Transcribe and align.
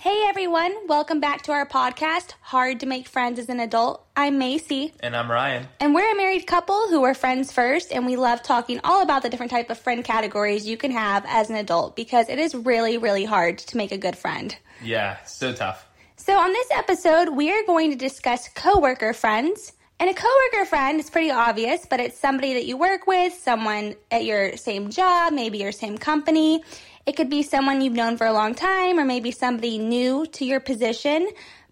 Hey 0.00 0.26
everyone, 0.28 0.86
welcome 0.86 1.18
back 1.18 1.42
to 1.42 1.52
our 1.52 1.66
podcast, 1.66 2.34
Hard 2.40 2.78
to 2.80 2.86
Make 2.86 3.08
Friends 3.08 3.36
as 3.36 3.48
an 3.48 3.58
Adult. 3.58 4.06
I'm 4.16 4.38
Macey. 4.38 4.92
And 5.00 5.16
I'm 5.16 5.28
Ryan. 5.28 5.66
And 5.80 5.92
we're 5.92 6.12
a 6.12 6.16
married 6.16 6.46
couple 6.46 6.86
who 6.86 7.00
were 7.00 7.14
friends 7.14 7.50
first, 7.50 7.90
and 7.90 8.06
we 8.06 8.14
love 8.14 8.44
talking 8.44 8.78
all 8.84 9.02
about 9.02 9.22
the 9.22 9.28
different 9.28 9.50
type 9.50 9.70
of 9.70 9.78
friend 9.78 10.04
categories 10.04 10.68
you 10.68 10.76
can 10.76 10.92
have 10.92 11.24
as 11.26 11.50
an 11.50 11.56
adult 11.56 11.96
because 11.96 12.28
it 12.28 12.38
is 12.38 12.54
really, 12.54 12.96
really 12.96 13.24
hard 13.24 13.58
to 13.58 13.76
make 13.76 13.90
a 13.90 13.98
good 13.98 14.16
friend. 14.16 14.56
Yeah, 14.84 15.16
so 15.24 15.52
tough. 15.52 15.84
So 16.16 16.38
on 16.38 16.52
this 16.52 16.68
episode, 16.76 17.30
we 17.30 17.50
are 17.50 17.66
going 17.66 17.90
to 17.90 17.96
discuss 17.96 18.48
coworker 18.50 19.12
friends. 19.12 19.72
And 20.00 20.08
a 20.08 20.14
coworker 20.14 20.64
friend 20.64 21.00
is 21.00 21.10
pretty 21.10 21.32
obvious, 21.32 21.84
but 21.84 21.98
it's 21.98 22.16
somebody 22.16 22.54
that 22.54 22.66
you 22.66 22.76
work 22.76 23.08
with, 23.08 23.34
someone 23.34 23.96
at 24.12 24.24
your 24.24 24.56
same 24.56 24.90
job, 24.90 25.32
maybe 25.32 25.58
your 25.58 25.72
same 25.72 25.98
company. 25.98 26.62
It 27.04 27.16
could 27.16 27.28
be 27.28 27.42
someone 27.42 27.80
you've 27.80 27.94
known 27.94 28.16
for 28.16 28.26
a 28.26 28.32
long 28.32 28.54
time 28.54 28.98
or 28.98 29.04
maybe 29.04 29.32
somebody 29.32 29.76
new 29.76 30.26
to 30.26 30.44
your 30.44 30.60
position. 30.60 31.28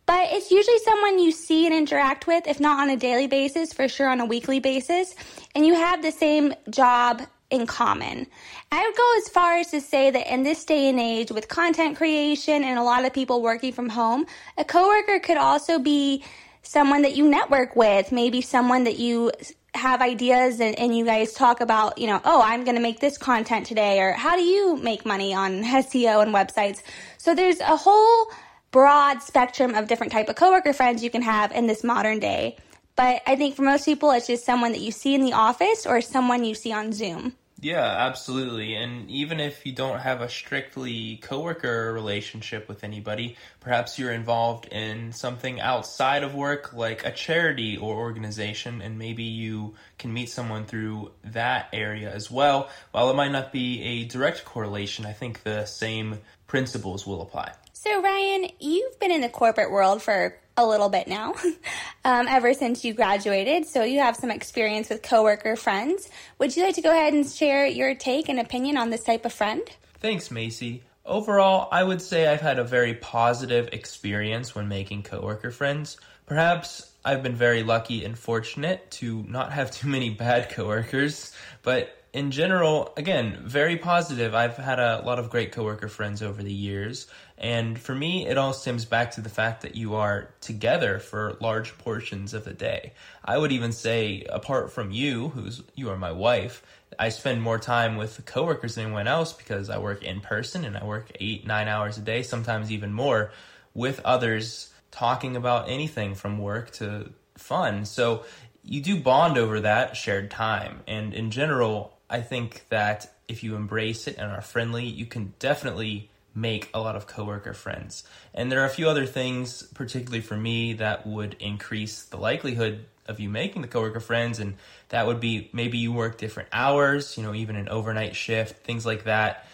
But 0.07 0.33
it's 0.33 0.51
usually 0.51 0.79
someone 0.79 1.21
you 1.21 1.31
see 1.31 1.67
and 1.67 1.75
interact 1.75 2.27
with, 2.27 2.49
if 2.49 2.59
not 2.59 2.81
on 2.81 2.91
a 2.91 2.97
daily 2.97 3.29
basis, 3.29 3.73
for 3.73 3.87
sure 3.87 4.09
on 4.09 4.21
a 4.21 4.25
weekly 4.25 4.59
basis. 4.59 5.15
And 5.55 5.65
you 5.65 5.75
have 5.75 6.03
the 6.03 6.13
same 6.13 6.53
job 6.71 7.23
in 7.51 7.67
common. 7.67 8.27
I 8.73 8.83
would 8.85 8.97
go 8.97 9.15
as 9.19 9.29
far 9.29 9.59
as 9.59 9.71
to 9.71 9.81
say 9.81 10.11
that 10.11 10.33
in 10.33 10.43
this 10.43 10.65
day 10.65 10.89
and 10.89 10.99
age 10.99 11.31
with 11.31 11.47
content 11.47 11.97
creation 11.97 12.65
and 12.65 12.79
a 12.79 12.83
lot 12.83 13.05
of 13.05 13.13
people 13.13 13.41
working 13.41 13.73
from 13.73 13.89
home, 13.89 14.27
a 14.59 14.65
coworker 14.65 15.21
could 15.21 15.37
also 15.37 15.79
be 15.79 16.25
someone 16.67 17.03
that 17.03 17.15
you 17.15 17.29
network 17.29 17.77
with, 17.77 18.11
maybe 18.11 18.41
someone 18.41 18.85
that 18.85 18.99
you 18.99 19.31
have 19.75 20.03
ideas 20.03 20.61
and, 20.61 20.77
and 20.79 20.97
you 20.97 21.05
guys 21.05 21.33
talk 21.33 21.61
about, 21.61 21.99
you 21.99 22.07
know, 22.07 22.21
oh, 22.25 22.43
I'm 22.43 22.65
going 22.65 22.75
to 22.75 22.83
make 22.83 22.99
this 22.99 23.17
content 23.17 23.67
today, 23.67 24.01
or 24.01 24.13
how 24.13 24.37
do 24.37 24.43
you 24.43 24.77
make 24.77 25.07
money 25.07 25.33
on 25.33 25.63
SEO 25.63 26.23
and 26.23 26.35
websites? 26.35 26.83
So 27.19 27.35
there's 27.35 27.61
a 27.61 27.77
whole 27.77 28.31
broad 28.73 29.23
spectrum 29.23 29.75
of 29.75 29.87
different 29.87 30.13
type 30.13 30.29
of 30.29 30.35
coworker 30.35 30.73
friends 30.73 31.05
you 31.05 31.11
can 31.11 31.23
have 31.23 31.53
in 31.53 31.67
this 31.67 31.85
modern 31.85 32.19
day. 32.19 32.57
But 32.97 33.23
I 33.27 33.37
think 33.37 33.55
for 33.55 33.63
most 33.63 33.85
people, 33.85 34.11
it's 34.11 34.27
just 34.27 34.45
someone 34.45 34.73
that 34.73 34.81
you 34.81 34.91
see 34.91 35.15
in 35.15 35.21
the 35.21 35.35
office 35.35 35.87
or 35.87 36.01
someone 36.01 36.45
you 36.45 36.55
see 36.55 36.73
on 36.73 36.93
Zoom. 36.93 37.35
Yeah, 37.61 37.85
absolutely. 37.85 38.75
And 38.75 39.11
even 39.11 39.41
if 39.41 39.65
you 39.65 39.73
don't 39.73 40.01
have 40.01 40.21
a 40.21 40.29
strictly 40.29 41.17
coworker 41.17 41.91
relationship 41.93 42.69
with 42.69 42.85
anybody, 42.85 43.37
perhaps 43.61 43.99
you're 43.99 44.13
involved 44.13 44.67
in 44.67 45.13
something 45.13 45.61
outside 45.61 46.23
of 46.23 46.35
work 46.35 46.75
like 46.75 47.07
a 47.07 47.11
charity 47.11 47.79
or 47.79 47.97
organization 47.97 48.83
and 48.83 48.99
maybe 48.99 49.23
you 49.23 49.75
can 49.99 50.13
meet 50.13 50.29
someone 50.29 50.67
through 50.67 51.13
that 51.25 51.69
area 51.73 52.13
as 52.13 52.31
well. 52.31 52.69
While 52.93 53.11
it 53.11 53.17
might 53.17 53.33
not 53.33 53.53
be 53.53 53.83
a 53.83 54.05
direct 54.05 54.45
correlation, 54.45 55.07
I 55.07 55.13
think 55.13 55.43
the 55.43 55.65
same 55.65 56.19
principles 56.47 57.07
will 57.07 57.23
apply. 57.23 57.53
So 57.73 58.03
Ryan, 58.03 58.51
you've 58.61 58.99
been 59.01 59.13
in 59.13 59.23
the 59.23 59.29
corporate 59.31 59.71
world 59.71 60.03
for 60.03 60.39
a 60.57 60.67
little 60.67 60.89
bit 60.89 61.07
now, 61.07 61.35
um, 62.05 62.27
ever 62.29 62.55
since 62.55 62.85
you 62.85 62.95
graduated. 62.95 63.67
So 63.67 63.83
you 63.83 64.01
have 64.01 64.17
some 64.17 64.31
experience 64.31 64.89
with 64.89 65.03
coworker 65.03 65.57
friends. 65.57 66.09
Would 66.39 66.57
you 66.57 66.65
like 66.65 66.75
to 66.77 66.83
go 66.83 66.91
ahead 66.91 67.13
and 67.13 67.27
share 67.27 67.67
your 67.67 67.95
take 67.95 68.29
and 68.29 68.41
opinion 68.41 68.77
on 68.77 68.91
this 68.91 69.05
type 69.05 69.25
of 69.25 69.33
friend? 69.33 69.63
Thanks, 70.01 70.31
Macey. 70.31 70.83
Overall, 71.05 71.69
I 71.71 71.85
would 71.85 72.03
say 72.03 72.27
I've 72.27 72.41
had 72.41 72.59
a 72.59 72.65
very 72.65 72.95
positive 72.95 73.69
experience 73.73 74.55
when 74.55 74.69
making 74.69 75.05
coworker 75.05 75.51
friends. 75.51 75.99
Perhaps 76.27 76.91
I've 77.05 77.23
been 77.23 77.37
very 77.37 77.63
lucky 77.63 78.05
and 78.05 78.19
fortunate 78.19 78.91
to 78.93 79.25
not 79.29 79.53
have 79.53 79.71
too 79.79 79.89
many 79.89 80.11
bad 80.11 80.51
coworkers, 80.51 81.33
but 81.63 81.97
in 82.13 82.31
general, 82.31 82.95
again, 82.97 83.39
very 83.43 83.77
positive. 83.77 84.35
I've 84.35 84.57
had 84.57 84.81
a 84.81 85.03
lot 85.05 85.19
of 85.19 85.29
great 85.29 85.53
coworker 85.53 85.89
friends 85.89 86.23
over 86.23 86.43
the 86.43 86.53
years, 86.53 87.07
and 87.39 87.79
for 87.79 87.95
me, 87.95 88.27
it 88.27 88.39
all 88.39 88.53
stems 88.53 88.85
back 88.87 89.13
to 89.13 89.21
the 89.21 89.29
fact 89.29 89.63
that 89.63 89.77
you 89.77 89.95
are 89.95 90.31
together 90.41 90.99
for 90.99 91.37
large 91.41 91.77
portions 91.79 92.33
of 92.33 92.45
the 92.45 92.55
day. 92.55 92.93
I 93.25 93.37
would 93.37 93.53
even 93.53 93.73
say, 93.73 94.27
apart 94.31 94.73
from 94.73 94.91
you, 94.91 95.29
who's 95.29 95.63
you 95.75 95.91
are 95.91 95.99
my 95.99 96.13
wife, 96.13 96.63
I 96.99 97.11
spend 97.11 97.43
more 97.43 97.59
time 97.59 97.97
with 97.97 98.25
coworkers 98.25 98.77
than 98.77 98.87
anyone 98.87 99.07
else 99.07 99.33
because 99.35 99.69
I 99.69 99.79
work 99.79 100.03
in 100.03 100.21
person 100.21 100.65
and 100.65 100.79
I 100.79 100.85
work 100.85 101.11
eight, 101.21 101.47
nine 101.47 101.69
hours 101.69 101.99
a 101.99 102.01
day, 102.01 102.23
sometimes 102.23 102.73
even 102.73 102.93
more, 102.93 103.33
with 103.75 104.01
others 104.05 104.73
talking 104.91 105.37
about 105.37 105.69
anything 105.69 106.15
from 106.15 106.39
work 106.39 106.71
to 106.73 107.11
fun. 107.37 107.85
So 107.85 108.25
you 108.65 108.81
do 108.81 108.99
bond 108.99 109.37
over 109.37 109.61
that 109.61 109.97
shared 109.97 110.31
time. 110.31 110.81
And 110.87 111.13
in 111.13 111.31
general, 111.31 111.99
I 112.09 112.23
think 112.23 112.65
that 112.71 113.13
if 113.29 113.45
you 113.45 113.57
embrace 113.57 114.07
it 114.07 114.17
and 114.17 114.31
are 114.31 114.41
friendly, 114.41 114.87
you 114.87 115.05
can 115.05 115.35
definitely 115.39 116.09
make 116.37 116.71
a 116.75 116.81
lot 116.81 116.95
of 116.95 117.07
coworker 117.07 117.55
friends. 117.55 118.05
And 118.35 118.53
there 118.53 118.61
are 118.63 118.67
a 118.67 118.71
few 118.71 118.89
other 118.89 119.07
things, 119.07 119.63
particularly 119.63 120.21
for 120.21 120.37
me, 120.37 120.75
that 120.75 121.07
would 121.07 121.37
increase 121.41 122.05
the 122.05 122.19
likelihood 122.19 122.85
of 123.07 123.19
you 123.19 123.29
making 123.29 123.63
the 123.63 123.69
coworker 123.69 124.01
friends. 124.01 124.39
And 124.39 124.55
that 124.91 125.07
would 125.07 125.19
be 125.19 125.51
maybe 125.53 125.79
you 125.79 125.93
work 125.93 126.19
different 126.19 126.51
hours, 126.53 127.17
you 127.17 127.23
know, 127.23 127.35
even 127.35 127.57
an 127.57 127.69
overnight 127.69 128.15
shift, 128.15 128.65
things 128.65 128.85
like 128.85 129.05
that 129.05 129.47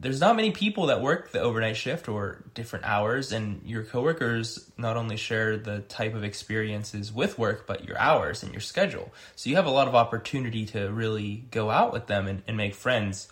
there's 0.00 0.20
not 0.20 0.36
many 0.36 0.52
people 0.52 0.86
that 0.86 1.00
work 1.00 1.32
the 1.32 1.40
overnight 1.40 1.76
shift 1.76 2.08
or 2.08 2.44
different 2.54 2.84
hours 2.84 3.32
and 3.32 3.60
your 3.64 3.82
coworkers 3.82 4.70
not 4.76 4.96
only 4.96 5.16
share 5.16 5.56
the 5.56 5.80
type 5.80 6.14
of 6.14 6.22
experiences 6.22 7.12
with 7.12 7.38
work 7.38 7.66
but 7.66 7.84
your 7.84 7.98
hours 7.98 8.42
and 8.42 8.52
your 8.52 8.60
schedule 8.60 9.12
so 9.34 9.50
you 9.50 9.56
have 9.56 9.66
a 9.66 9.70
lot 9.70 9.88
of 9.88 9.94
opportunity 9.94 10.64
to 10.64 10.88
really 10.92 11.44
go 11.50 11.68
out 11.70 11.92
with 11.92 12.06
them 12.06 12.28
and, 12.28 12.42
and 12.46 12.56
make 12.56 12.74
friends 12.74 13.28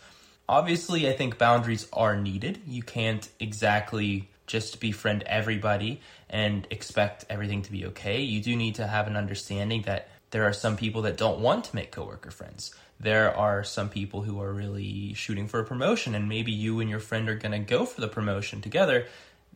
obviously 0.49 1.09
i 1.09 1.13
think 1.13 1.39
boundaries 1.39 1.87
are 1.93 2.17
needed. 2.17 2.61
You 2.67 2.83
can't 2.83 3.29
exactly 3.41 4.29
just 4.47 4.81
befriend 4.81 5.23
everybody 5.25 6.01
and 6.31 6.67
expect 6.71 7.25
everything 7.29 7.63
to 7.63 7.73
be 7.73 7.87
okay. 7.87 8.23
You 8.23 8.41
do 8.41 8.57
need 8.57 8.77
to 8.77 8.87
have 8.87 9.07
an 9.07 9.17
understanding 9.17 9.83
that 9.83 10.09
there 10.31 10.45
are 10.45 10.53
some 10.53 10.77
people 10.77 11.03
that 11.03 11.17
don't 11.17 11.41
want 11.41 11.65
to 11.65 11.77
make 11.77 11.91
coworker 11.93 12.31
friends. 12.31 12.75
There 12.99 13.37
are 13.37 13.65
some 13.65 13.89
people 13.89 14.23
who 14.23 14.41
are 14.41 14.53
really 14.53 15.15
shooting 15.15 15.49
for 15.49 15.61
a 15.61 15.65
promotion 15.65 16.15
and 16.15 16.29
maybe 16.29 16.53
you 16.53 16.81
and 16.81 16.89
your 16.89 17.01
friend 17.01 17.29
are 17.29 17.35
going 17.35 17.53
to 17.53 17.59
go 17.59 17.85
for 17.85 18.01
the 18.01 18.09
promotion 18.09 18.61
together. 18.61 19.07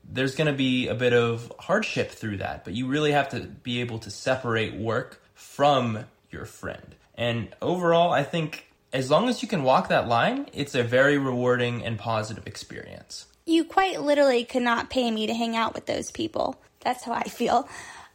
There's 0.08 0.34
going 0.34 0.46
to 0.46 0.56
be 0.56 0.88
a 0.88 0.94
bit 0.94 1.12
of 1.12 1.52
hardship 1.58 2.10
through 2.10 2.38
that 2.38 2.64
but 2.64 2.74
you 2.74 2.86
really 2.86 3.12
have 3.12 3.30
to 3.30 3.40
be 3.40 3.80
able 3.80 3.98
to 4.00 4.10
separate 4.10 4.74
work 4.74 5.22
from 5.34 6.04
your 6.30 6.44
friend. 6.44 6.94
And 7.14 7.48
overall 7.60 8.12
i 8.12 8.22
think 8.22 8.69
as 8.92 9.10
long 9.10 9.28
as 9.28 9.42
you 9.42 9.48
can 9.48 9.62
walk 9.62 9.88
that 9.88 10.08
line 10.08 10.46
it's 10.52 10.74
a 10.74 10.82
very 10.82 11.18
rewarding 11.18 11.84
and 11.84 11.98
positive 11.98 12.46
experience 12.46 13.26
you 13.46 13.64
quite 13.64 14.00
literally 14.00 14.44
could 14.44 14.62
not 14.62 14.90
pay 14.90 15.10
me 15.10 15.26
to 15.26 15.34
hang 15.34 15.56
out 15.56 15.74
with 15.74 15.86
those 15.86 16.10
people 16.10 16.60
that's 16.80 17.04
how 17.04 17.12
i 17.12 17.24
feel 17.24 17.68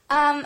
um 0.09 0.43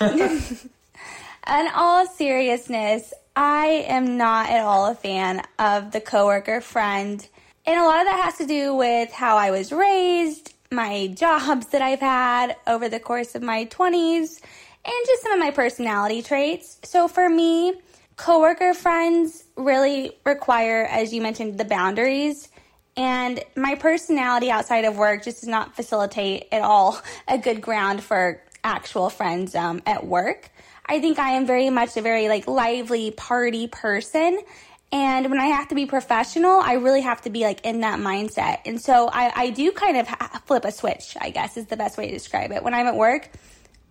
in 0.00 1.68
all 1.74 2.06
seriousness 2.06 3.12
I 3.34 3.86
am 3.88 4.18
not 4.18 4.50
at 4.50 4.60
all 4.60 4.86
a 4.86 4.94
fan 4.94 5.42
of 5.58 5.90
the 5.92 6.00
coworker 6.00 6.60
friend. 6.60 7.26
And 7.64 7.80
a 7.80 7.84
lot 7.84 8.00
of 8.00 8.06
that 8.06 8.20
has 8.22 8.36
to 8.38 8.46
do 8.46 8.74
with 8.74 9.10
how 9.10 9.36
I 9.36 9.50
was 9.50 9.72
raised, 9.72 10.52
my 10.70 11.06
jobs 11.06 11.68
that 11.68 11.80
I've 11.80 12.00
had 12.00 12.56
over 12.66 12.88
the 12.88 13.00
course 13.00 13.34
of 13.34 13.42
my 13.42 13.64
20s, 13.66 14.40
and 14.84 15.06
just 15.06 15.22
some 15.22 15.32
of 15.32 15.38
my 15.38 15.50
personality 15.50 16.22
traits. 16.22 16.78
So 16.82 17.08
for 17.08 17.30
me, 17.30 17.74
coworker 18.22 18.72
friends 18.72 19.42
really 19.56 20.16
require, 20.24 20.84
as 20.84 21.12
you 21.12 21.20
mentioned, 21.20 21.58
the 21.58 21.64
boundaries. 21.64 22.48
And 22.96 23.42
my 23.56 23.74
personality 23.74 24.48
outside 24.48 24.84
of 24.84 24.96
work 24.96 25.24
just 25.24 25.40
does 25.40 25.48
not 25.48 25.74
facilitate 25.74 26.46
at 26.52 26.62
all 26.62 27.00
a 27.26 27.36
good 27.36 27.60
ground 27.60 28.00
for 28.00 28.40
actual 28.62 29.10
friends 29.10 29.56
um, 29.56 29.82
at 29.86 30.06
work. 30.06 30.50
I 30.86 31.00
think 31.00 31.18
I 31.18 31.30
am 31.30 31.46
very 31.46 31.68
much 31.68 31.96
a 31.96 32.00
very 32.00 32.28
like 32.28 32.46
lively 32.46 33.10
party 33.10 33.66
person. 33.66 34.38
And 34.92 35.28
when 35.28 35.40
I 35.40 35.46
have 35.46 35.66
to 35.68 35.74
be 35.74 35.86
professional, 35.86 36.60
I 36.60 36.74
really 36.74 37.00
have 37.00 37.22
to 37.22 37.30
be 37.30 37.40
like 37.40 37.66
in 37.66 37.80
that 37.80 37.98
mindset. 37.98 38.58
And 38.66 38.80
so 38.80 39.08
I, 39.12 39.32
I 39.34 39.50
do 39.50 39.72
kind 39.72 39.96
of 39.96 40.06
flip 40.46 40.64
a 40.64 40.70
switch, 40.70 41.16
I 41.20 41.30
guess 41.30 41.56
is 41.56 41.66
the 41.66 41.76
best 41.76 41.98
way 41.98 42.06
to 42.06 42.12
describe 42.12 42.52
it. 42.52 42.62
When 42.62 42.72
I'm 42.72 42.86
at 42.86 42.94
work, 42.94 43.30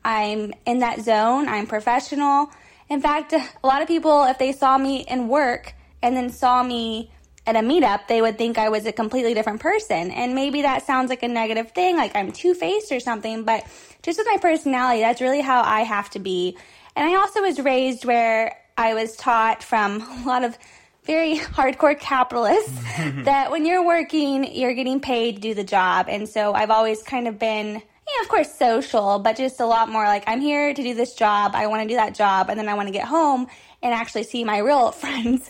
I'm 0.05 0.53
in 0.65 0.79
that 0.79 1.01
zone, 1.01 1.49
I'm 1.49 1.67
professional. 1.67 2.49
In 2.91 2.99
fact, 2.99 3.31
a 3.31 3.41
lot 3.65 3.81
of 3.81 3.87
people, 3.87 4.25
if 4.25 4.37
they 4.37 4.51
saw 4.51 4.77
me 4.77 5.05
in 5.07 5.29
work 5.29 5.73
and 6.01 6.13
then 6.13 6.29
saw 6.29 6.61
me 6.61 7.09
at 7.47 7.55
a 7.55 7.59
meetup, 7.59 8.07
they 8.07 8.21
would 8.21 8.37
think 8.37 8.57
I 8.57 8.67
was 8.67 8.85
a 8.85 8.91
completely 8.91 9.33
different 9.33 9.61
person. 9.61 10.11
And 10.11 10.35
maybe 10.35 10.63
that 10.63 10.85
sounds 10.85 11.09
like 11.09 11.23
a 11.23 11.29
negative 11.29 11.71
thing, 11.71 11.95
like 11.95 12.13
I'm 12.17 12.33
two 12.33 12.53
faced 12.53 12.91
or 12.91 12.99
something, 12.99 13.45
but 13.45 13.65
just 14.03 14.17
with 14.17 14.27
my 14.29 14.37
personality, 14.41 14.99
that's 14.99 15.21
really 15.21 15.39
how 15.39 15.61
I 15.61 15.83
have 15.83 16.09
to 16.09 16.19
be. 16.19 16.57
And 16.97 17.09
I 17.09 17.15
also 17.15 17.41
was 17.41 17.61
raised 17.61 18.03
where 18.03 18.57
I 18.77 18.93
was 18.93 19.15
taught 19.15 19.63
from 19.63 20.01
a 20.25 20.27
lot 20.27 20.43
of 20.43 20.57
very 21.05 21.37
hardcore 21.37 21.97
capitalists 21.97 22.77
that 23.23 23.51
when 23.51 23.65
you're 23.65 23.85
working, 23.85 24.53
you're 24.53 24.73
getting 24.73 24.99
paid 24.99 25.35
to 25.35 25.41
do 25.41 25.53
the 25.53 25.63
job. 25.63 26.07
And 26.09 26.27
so 26.27 26.53
I've 26.53 26.71
always 26.71 27.01
kind 27.03 27.29
of 27.29 27.39
been, 27.39 27.81
yeah, 28.07 28.23
of 28.23 28.29
course, 28.29 28.53
social, 28.53 29.19
but 29.19 29.37
just 29.37 29.59
a 29.59 29.65
lot 29.65 29.89
more 29.89 30.03
like 30.03 30.23
I'm 30.27 30.41
here 30.41 30.73
to 30.73 30.83
do 30.83 30.93
this 30.93 31.13
job. 31.13 31.51
I 31.55 31.67
want 31.67 31.83
to 31.83 31.87
do 31.87 31.95
that 31.95 32.15
job. 32.15 32.49
And 32.49 32.59
then 32.59 32.67
I 32.67 32.73
want 32.73 32.87
to 32.87 32.93
get 32.93 33.07
home 33.07 33.47
and 33.81 33.93
actually 33.93 34.23
see 34.23 34.43
my 34.43 34.57
real 34.69 34.91
friends. 34.91 35.49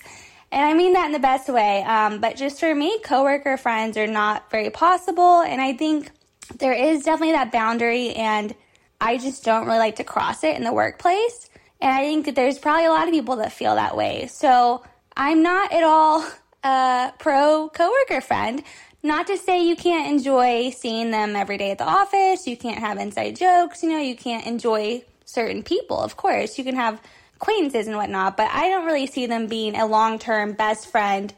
And 0.52 0.66
I 0.66 0.74
mean 0.74 0.94
that 0.94 1.06
in 1.06 1.12
the 1.14 1.20
best 1.20 1.48
way. 1.48 1.82
Um, 1.84 2.20
but 2.20 2.36
just 2.36 2.60
for 2.60 2.74
me, 2.76 3.00
coworker 3.00 3.58
friends 3.58 3.98
are 3.98 4.08
not 4.08 4.52
very 4.52 4.70
possible. 4.70 5.42
And 5.42 5.62
I 5.62 5.74
think 5.74 6.12
there 6.58 6.74
is 6.74 7.04
definitely 7.04 7.34
that 7.34 7.52
boundary, 7.52 8.14
and 8.14 8.54
I 9.00 9.18
just 9.18 9.46
don't 9.46 9.66
really 9.66 9.80
like 9.80 9.96
to 9.98 10.04
cross 10.04 10.44
it 10.44 10.58
in 10.58 10.64
the 10.64 10.74
workplace. 10.74 11.50
And 11.80 11.92
I 11.92 12.02
think 12.02 12.26
that 12.26 12.36
there's 12.36 12.60
probably 12.60 12.86
a 12.86 12.90
lot 12.90 13.08
of 13.08 13.14
people 13.14 13.38
that 13.38 13.54
feel 13.54 13.76
that 13.76 13.96
way. 13.96 14.28
So 14.28 14.84
I'm 15.16 15.42
not 15.42 15.72
at 15.72 15.84
all 15.84 16.30
a 16.64 17.14
pro 17.18 17.70
coworker 17.70 18.22
friend. 18.22 18.64
Not 19.04 19.28
to 19.28 19.38
say 19.38 19.66
you 19.66 19.76
can't 19.76 20.12
enjoy 20.12 20.70
seeing 20.70 21.10
them 21.10 21.36
every 21.36 21.58
day 21.58 21.72
at 21.72 21.80
the 21.80 21.88
office, 21.88 22.46
you 22.46 22.56
can't 22.56 22.80
have 22.80 22.98
inside 22.98 23.36
jokes, 23.36 23.82
you 23.82 23.90
know, 23.90 23.98
you 23.98 24.16
can't 24.16 24.46
enjoy 24.46 25.04
certain 25.26 25.64
people, 25.64 25.98
of 25.98 26.18
course. 26.18 26.58
You 26.58 26.64
can 26.64 26.76
have 26.76 27.02
acquaintances 27.36 27.88
and 27.88 27.98
whatnot, 27.98 28.38
but 28.38 28.52
I 28.52 28.70
don't 28.70 28.86
really 28.86 29.08
see 29.08 29.26
them 29.26 29.48
being 29.48 29.76
a 29.76 29.88
long 29.88 30.20
term 30.20 30.54
best 30.54 30.92
friend, 30.92 31.34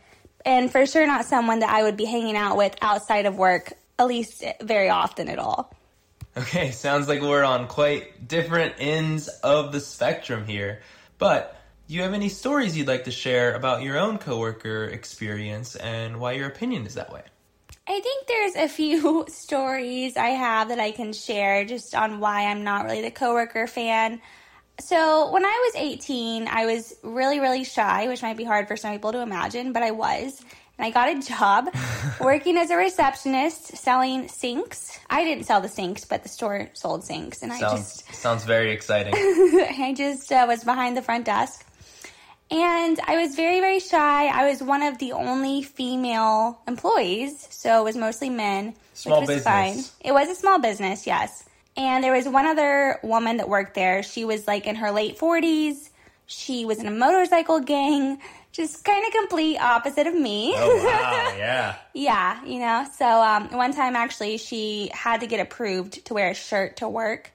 and 0.45 0.69
for 0.69 0.85
sure 0.85 1.07
not 1.07 1.25
someone 1.25 1.59
that 1.59 1.69
I 1.69 1.83
would 1.83 1.95
be 1.95 2.05
hanging 2.05 2.35
out 2.35 2.57
with 2.57 2.75
outside 2.81 3.25
of 3.25 3.37
work, 3.37 3.71
at 3.97 4.07
least 4.07 4.43
very 4.61 4.89
often 4.89 5.29
at 5.29 5.39
all. 5.39 5.73
Okay, 6.35 6.71
sounds 6.71 7.07
like 7.07 7.21
we're 7.21 7.43
on 7.43 7.67
quite 7.67 8.27
different 8.27 8.75
ends 8.77 9.29
of 9.29 9.71
the 9.71 9.79
spectrum 9.79 10.45
here. 10.45 10.81
But 11.17 11.55
do 11.87 11.93
you 11.93 12.01
have 12.01 12.13
any 12.13 12.27
stories 12.27 12.75
you'd 12.75 12.87
like 12.87 13.05
to 13.05 13.11
share 13.11 13.53
about 13.53 13.83
your 13.83 13.97
own 13.97 14.17
coworker 14.17 14.85
experience 14.85 15.77
and 15.77 16.19
why 16.19 16.33
your 16.33 16.47
opinion 16.47 16.85
is 16.85 16.95
that 16.95 17.13
way? 17.13 17.21
I 17.87 17.99
think 17.99 18.27
there's 18.27 18.55
a 18.55 18.67
few 18.67 19.25
stories 19.29 20.15
I 20.15 20.29
have 20.29 20.69
that 20.69 20.79
I 20.79 20.91
can 20.91 21.13
share 21.13 21.65
just 21.65 21.93
on 21.93 22.19
why 22.19 22.45
I'm 22.45 22.63
not 22.63 22.85
really 22.85 23.01
the 23.01 23.11
coworker 23.11 23.67
fan. 23.67 24.21
So, 24.79 25.31
when 25.31 25.45
I 25.45 25.71
was 25.71 25.83
18, 25.83 26.47
I 26.47 26.65
was 26.65 26.95
really, 27.03 27.39
really 27.39 27.63
shy, 27.63 28.07
which 28.07 28.23
might 28.23 28.37
be 28.37 28.43
hard 28.43 28.67
for 28.67 28.75
some 28.75 28.91
people 28.91 29.11
to 29.11 29.19
imagine, 29.19 29.71
but 29.71 29.83
I 29.83 29.91
was. 29.91 30.43
And 30.77 30.87
I 30.87 30.89
got 30.89 31.15
a 31.15 31.19
job 31.19 31.69
working 32.19 32.57
as 32.57 32.71
a 32.71 32.75
receptionist 32.77 33.77
selling 33.77 34.27
sinks. 34.27 34.99
I 35.11 35.23
didn't 35.23 35.43
sell 35.43 35.61
the 35.61 35.69
sinks, 35.69 36.05
but 36.05 36.23
the 36.23 36.29
store 36.29 36.69
sold 36.73 37.03
sinks. 37.03 37.43
And 37.43 37.51
sounds, 37.51 37.63
I 37.63 37.75
just. 37.75 38.15
Sounds 38.15 38.45
very 38.45 38.71
exciting. 38.71 39.13
I 39.15 39.93
just 39.95 40.31
uh, 40.31 40.45
was 40.47 40.63
behind 40.63 40.97
the 40.97 41.03
front 41.03 41.25
desk. 41.25 41.63
And 42.53 42.99
I 43.07 43.17
was 43.17 43.35
very, 43.35 43.59
very 43.61 43.79
shy. 43.79 44.27
I 44.27 44.47
was 44.47 44.61
one 44.61 44.83
of 44.83 44.99
the 44.99 45.13
only 45.13 45.63
female 45.63 46.61
employees, 46.67 47.47
so 47.49 47.81
it 47.81 47.83
was 47.83 47.97
mostly 47.97 48.29
men, 48.29 48.75
Small 48.93 49.21
which 49.21 49.29
was 49.29 49.37
business. 49.37 49.43
fine. 49.89 50.07
It 50.07 50.11
was 50.11 50.29
a 50.29 50.35
small 50.35 50.59
business, 50.59 51.07
yes. 51.07 51.45
And 51.75 52.03
there 52.03 52.13
was 52.13 52.27
one 52.27 52.45
other 52.45 52.99
woman 53.01 53.37
that 53.37 53.49
worked 53.49 53.73
there. 53.73 54.03
She 54.03 54.23
was 54.23 54.45
like 54.45 54.67
in 54.67 54.75
her 54.75 54.91
late 54.91 55.17
40s. 55.17 55.89
She 56.27 56.63
was 56.65 56.77
in 56.77 56.85
a 56.85 56.91
motorcycle 56.91 57.59
gang, 57.59 58.19
just 58.51 58.85
kind 58.85 59.03
of 59.03 59.11
complete 59.13 59.57
opposite 59.57 60.05
of 60.05 60.13
me. 60.13 60.53
Oh, 60.55 60.75
wow, 60.85 61.33
yeah. 61.37 61.75
Yeah, 61.95 62.45
you 62.45 62.59
know. 62.59 62.85
So 62.95 63.05
um, 63.05 63.49
one 63.49 63.73
time, 63.73 63.95
actually, 63.95 64.37
she 64.37 64.91
had 64.93 65.21
to 65.21 65.27
get 65.27 65.39
approved 65.39 66.05
to 66.05 66.13
wear 66.13 66.29
a 66.29 66.35
shirt 66.35 66.77
to 66.77 66.87
work 66.87 67.31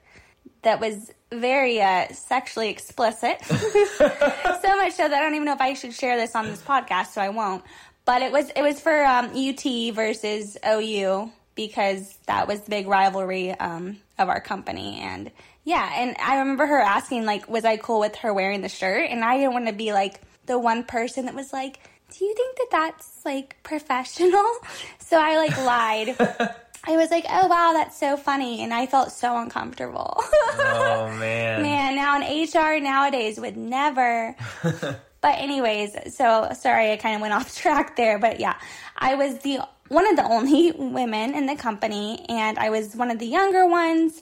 that 0.61 0.79
was 0.79 1.11
very 1.31 1.81
uh, 1.81 2.07
sexually 2.13 2.69
explicit. 2.69 3.43
so 3.45 3.55
much 3.57 4.93
so 4.93 5.07
that 5.07 5.13
I 5.13 5.19
don't 5.19 5.35
even 5.35 5.45
know 5.45 5.53
if 5.53 5.61
I 5.61 5.73
should 5.73 5.93
share 5.93 6.17
this 6.17 6.35
on 6.35 6.45
this 6.45 6.61
podcast, 6.61 7.07
so 7.07 7.21
I 7.21 7.29
won't. 7.29 7.63
But 8.05 8.21
it 8.21 8.31
was 8.31 8.49
it 8.55 8.61
was 8.61 8.79
for 8.79 9.05
um, 9.05 9.31
UT 9.35 9.93
versus 9.93 10.57
OU 10.67 11.31
because 11.55 12.17
that 12.25 12.47
was 12.47 12.61
the 12.61 12.69
big 12.69 12.87
rivalry 12.87 13.51
um, 13.51 13.97
of 14.17 14.29
our 14.29 14.39
company, 14.41 14.99
and 15.01 15.31
yeah. 15.63 15.91
And 15.95 16.15
I 16.19 16.39
remember 16.39 16.65
her 16.65 16.79
asking 16.79 17.25
like, 17.25 17.47
was 17.47 17.65
I 17.65 17.77
cool 17.77 17.99
with 17.99 18.15
her 18.17 18.33
wearing 18.33 18.61
the 18.61 18.69
shirt? 18.69 19.09
And 19.09 19.23
I 19.23 19.37
didn't 19.37 19.53
want 19.53 19.67
to 19.67 19.73
be 19.73 19.93
like 19.93 20.21
the 20.47 20.57
one 20.57 20.83
person 20.83 21.25
that 21.25 21.35
was 21.35 21.53
like, 21.53 21.79
do 22.17 22.25
you 22.25 22.33
think 22.33 22.57
that 22.57 22.67
that's 22.71 23.25
like 23.25 23.57
professional? 23.63 24.45
So 24.99 25.19
I 25.19 25.37
like 25.37 25.57
lied. 25.57 26.55
I 26.85 26.95
was 26.95 27.11
like, 27.11 27.25
oh 27.29 27.47
wow, 27.47 27.73
that's 27.73 27.97
so 27.97 28.17
funny. 28.17 28.63
And 28.63 28.73
I 28.73 28.85
felt 28.85 29.11
so 29.11 29.37
uncomfortable. 29.37 30.15
Oh, 30.17 31.13
man. 31.19 31.61
Man, 31.61 31.95
now 31.95 32.19
in 32.19 32.47
HR 32.47 32.81
nowadays 32.81 33.39
would 33.39 33.57
never. 33.57 34.35
but 34.63 35.03
anyways, 35.23 36.15
so 36.15 36.49
sorry 36.57 36.91
I 36.91 36.97
kind 36.97 37.15
of 37.15 37.21
went 37.21 37.33
off 37.35 37.55
track 37.55 37.95
there, 37.95 38.17
but 38.17 38.39
yeah, 38.39 38.55
I 38.97 39.15
was 39.15 39.39
the 39.39 39.59
one 39.89 40.07
of 40.07 40.15
the 40.15 40.23
only 40.23 40.71
women 40.71 41.33
in 41.33 41.47
the 41.47 41.55
company 41.55 42.23
and 42.29 42.57
I 42.59 42.69
was 42.69 42.95
one 42.95 43.09
of 43.09 43.17
the 43.19 43.25
younger 43.25 43.65
ones 43.65 44.21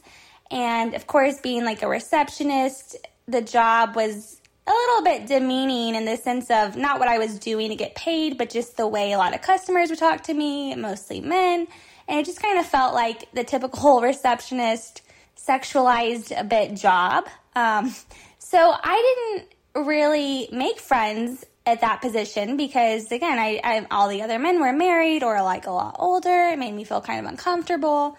and 0.50 0.94
of 0.94 1.08
course 1.08 1.42
being 1.42 1.66
like 1.66 1.82
a 1.82 1.88
receptionist, 1.88 2.96
the 3.28 3.42
job 3.42 3.96
was 3.96 4.42
a 4.66 4.72
little 4.72 5.04
bit 5.04 5.28
demeaning 5.28 5.96
in 5.96 6.06
the 6.06 6.18
sense 6.18 6.50
of 6.50 6.76
not 6.76 7.00
what 7.00 7.08
I 7.08 7.18
was 7.18 7.40
doing 7.40 7.70
to 7.70 7.76
get 7.76 7.96
paid, 7.96 8.38
but 8.38 8.50
just 8.50 8.78
the 8.78 8.88
way 8.88 9.14
a 9.14 9.18
lot 9.18 9.34
of 9.34 9.42
customers 9.42 9.90
would 9.90 10.00
talk 10.00 10.24
to 10.24 10.34
me, 10.34 10.76
mostly 10.76 11.22
men. 11.22 11.68
And 12.08 12.20
it 12.20 12.26
just 12.26 12.42
kind 12.42 12.60
of 12.60 12.66
felt 12.66 12.94
like 12.94 13.32
the 13.34 13.44
typical 13.44 14.02
receptionist 14.02 15.02
sexualized 15.38 16.38
a 16.38 16.44
bit 16.44 16.76
job. 16.76 17.26
Um, 17.56 17.94
so 18.40 18.58
I 18.58 19.36
didn't 19.36 19.86
really 19.88 20.50
make 20.52 20.80
friends 20.80 21.46
at 21.66 21.82
that 21.82 22.02
position 22.02 22.56
because 22.56 23.12
again, 23.12 23.38
I, 23.38 23.60
I 23.64 23.86
all 23.92 24.08
the 24.08 24.22
other 24.22 24.40
men 24.40 24.62
were 24.62 24.72
married 24.72 25.22
or 25.22 25.42
like 25.42 25.68
a 25.68 25.72
lot 25.72 25.98
older. 26.00 26.50
It 26.54 26.58
made 26.58 26.74
me 26.74 26.86
feel 26.86 27.02
kind 27.02 27.26
of 27.26 27.32
uncomfortable. 27.32 28.18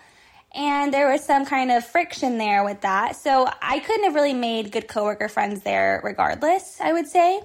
And 0.54 0.92
there 0.92 1.10
was 1.10 1.24
some 1.24 1.44
kind 1.44 1.70
of 1.70 1.84
friction 1.84 2.38
there 2.38 2.64
with 2.64 2.82
that. 2.82 3.16
So 3.16 3.48
I 3.60 3.80
couldn't 3.80 4.04
have 4.04 4.14
really 4.14 4.34
made 4.34 4.72
good 4.72 4.88
coworker 4.88 5.28
friends 5.28 5.62
there 5.62 6.00
regardless, 6.04 6.80
I 6.80 6.92
would 6.92 7.06
say. 7.06 7.40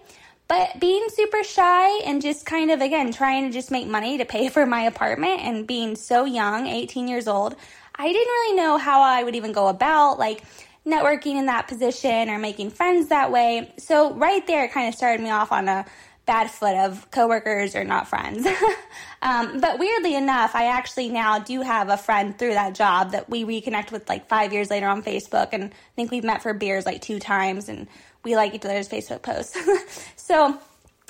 But 0.47 0.79
being 0.79 1.05
super 1.09 1.43
shy 1.43 2.01
and 2.05 2.21
just 2.21 2.45
kind 2.45 2.69
of, 2.71 2.81
again, 2.81 3.11
trying 3.11 3.45
to 3.45 3.51
just 3.51 3.71
make 3.71 3.87
money 3.87 4.17
to 4.17 4.25
pay 4.25 4.49
for 4.49 4.65
my 4.65 4.81
apartment 4.81 5.41
and 5.41 5.65
being 5.65 5.95
so 5.95 6.25
young, 6.25 6.67
18 6.67 7.07
years 7.07 7.27
old, 7.27 7.55
I 7.95 8.07
didn't 8.11 8.27
really 8.27 8.55
know 8.57 8.77
how 8.77 9.01
I 9.01 9.23
would 9.23 9.35
even 9.35 9.51
go 9.51 9.67
about 9.67 10.19
like 10.19 10.43
networking 10.85 11.35
in 11.35 11.45
that 11.45 11.67
position 11.67 12.29
or 12.29 12.37
making 12.37 12.71
friends 12.71 13.07
that 13.07 13.31
way. 13.31 13.73
So 13.77 14.13
right 14.13 14.45
there, 14.45 14.65
it 14.65 14.71
kind 14.71 14.87
of 14.87 14.95
started 14.95 15.23
me 15.23 15.29
off 15.29 15.51
on 15.51 15.67
a 15.67 15.85
bad 16.25 16.49
foot 16.49 16.75
of 16.75 17.09
coworkers 17.11 17.75
or 17.75 17.83
not 17.83 18.07
friends. 18.07 18.47
um, 19.21 19.59
but 19.59 19.79
weirdly 19.79 20.15
enough, 20.15 20.55
I 20.55 20.65
actually 20.65 21.09
now 21.09 21.39
do 21.39 21.61
have 21.61 21.89
a 21.89 21.97
friend 21.97 22.37
through 22.37 22.53
that 22.53 22.75
job 22.75 23.11
that 23.11 23.29
we 23.29 23.43
reconnect 23.43 23.91
with 23.91 24.07
like 24.07 24.27
five 24.27 24.53
years 24.53 24.69
later 24.69 24.87
on 24.87 25.03
Facebook, 25.03 25.49
and 25.51 25.65
I 25.65 25.95
think 25.95 26.11
we've 26.11 26.23
met 26.23 26.41
for 26.41 26.53
beers 26.53 26.85
like 26.85 27.01
two 27.01 27.19
times, 27.19 27.67
and 27.67 27.87
we 28.23 28.35
like 28.35 28.53
each 28.53 28.65
other's 28.65 28.87
Facebook 28.87 29.21
posts. 29.21 29.57
so 30.15 30.57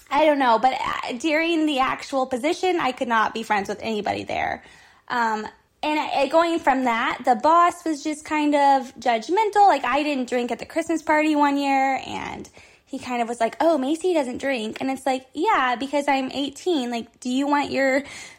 I 0.10 0.25
don't 0.25 0.39
know, 0.39 0.60
but 0.60 0.74
uh, 0.74 1.13
during 1.20 1.65
the 1.65 1.79
actual 1.79 2.25
position, 2.25 2.79
I 2.79 2.91
could 2.91 3.08
not 3.08 3.34
be 3.34 3.43
friends 3.43 3.70
with 3.70 3.79
anybody 3.82 4.24
there. 4.24 4.63
Um, 5.08 5.48
and 5.82 6.32
going 6.32 6.60
from 6.60 6.86
that, 6.86 7.22
the 7.25 7.36
boss 7.36 7.84
was 7.84 8.03
just 8.03 8.24
kind 8.24 8.55
of 8.55 8.96
judgmental. 8.96 9.67
Like 9.67 9.84
I 9.84 10.01
didn't 10.01 10.29
drink 10.29 10.51
at 10.51 10.60
the 10.60 10.65
Christmas 10.65 11.01
party 11.01 11.36
one 11.36 11.58
year, 11.58 12.01
and 12.05 12.50
he 12.94 13.00
kind 13.00 13.24
of 13.24 13.28
was 13.28 13.40
like, 13.40 13.58
"Oh, 13.60 13.80
Macey 13.80 14.14
doesn't 14.14 14.38
drink," 14.38 14.78
and 14.80 14.92
it's 14.92 15.04
like, 15.04 15.26
"Yeah, 15.34 15.76
because 15.80 16.08
I'm 16.08 16.30
18. 16.32 16.92
Like, 16.92 17.20
do 17.22 17.28
you 17.28 17.48
want 17.48 17.72
your 17.72 18.02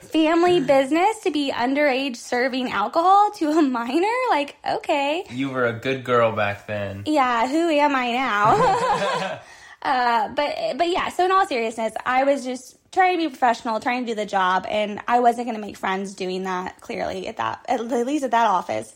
family 0.00 0.60
business 0.60 1.20
to 1.24 1.30
be 1.30 1.52
underage 1.52 2.16
serving 2.16 2.70
alcohol 2.72 3.32
to 3.32 3.50
a 3.50 3.60
minor? 3.60 4.16
Like, 4.30 4.56
okay, 4.66 5.24
You 5.28 5.50
were 5.50 5.66
a 5.66 5.74
good 5.74 6.04
girl 6.04 6.32
back 6.32 6.66
then. 6.66 7.02
yeah, 7.04 7.46
who 7.46 7.68
am 7.68 7.94
I 7.94 8.12
now?" 8.12 9.40
uh, 9.82 10.28
but 10.34 10.78
but 10.78 10.88
yeah, 10.88 11.10
so 11.10 11.26
in 11.26 11.32
all 11.32 11.46
seriousness, 11.46 11.92
I 12.06 12.24
was 12.24 12.46
just 12.46 12.78
trying 12.92 13.18
to 13.18 13.24
be 13.24 13.28
professional, 13.28 13.78
trying 13.78 14.06
to 14.06 14.12
do 14.12 14.14
the 14.16 14.24
job, 14.24 14.64
and 14.70 15.00
I 15.06 15.20
wasn't 15.20 15.48
going 15.48 15.60
to 15.60 15.60
make 15.60 15.76
friends 15.76 16.14
doing 16.14 16.44
that. 16.44 16.80
Clearly, 16.80 17.28
at 17.28 17.36
that 17.36 17.62
at 17.68 17.86
least 17.86 18.24
at 18.24 18.30
that 18.30 18.46
office. 18.46 18.94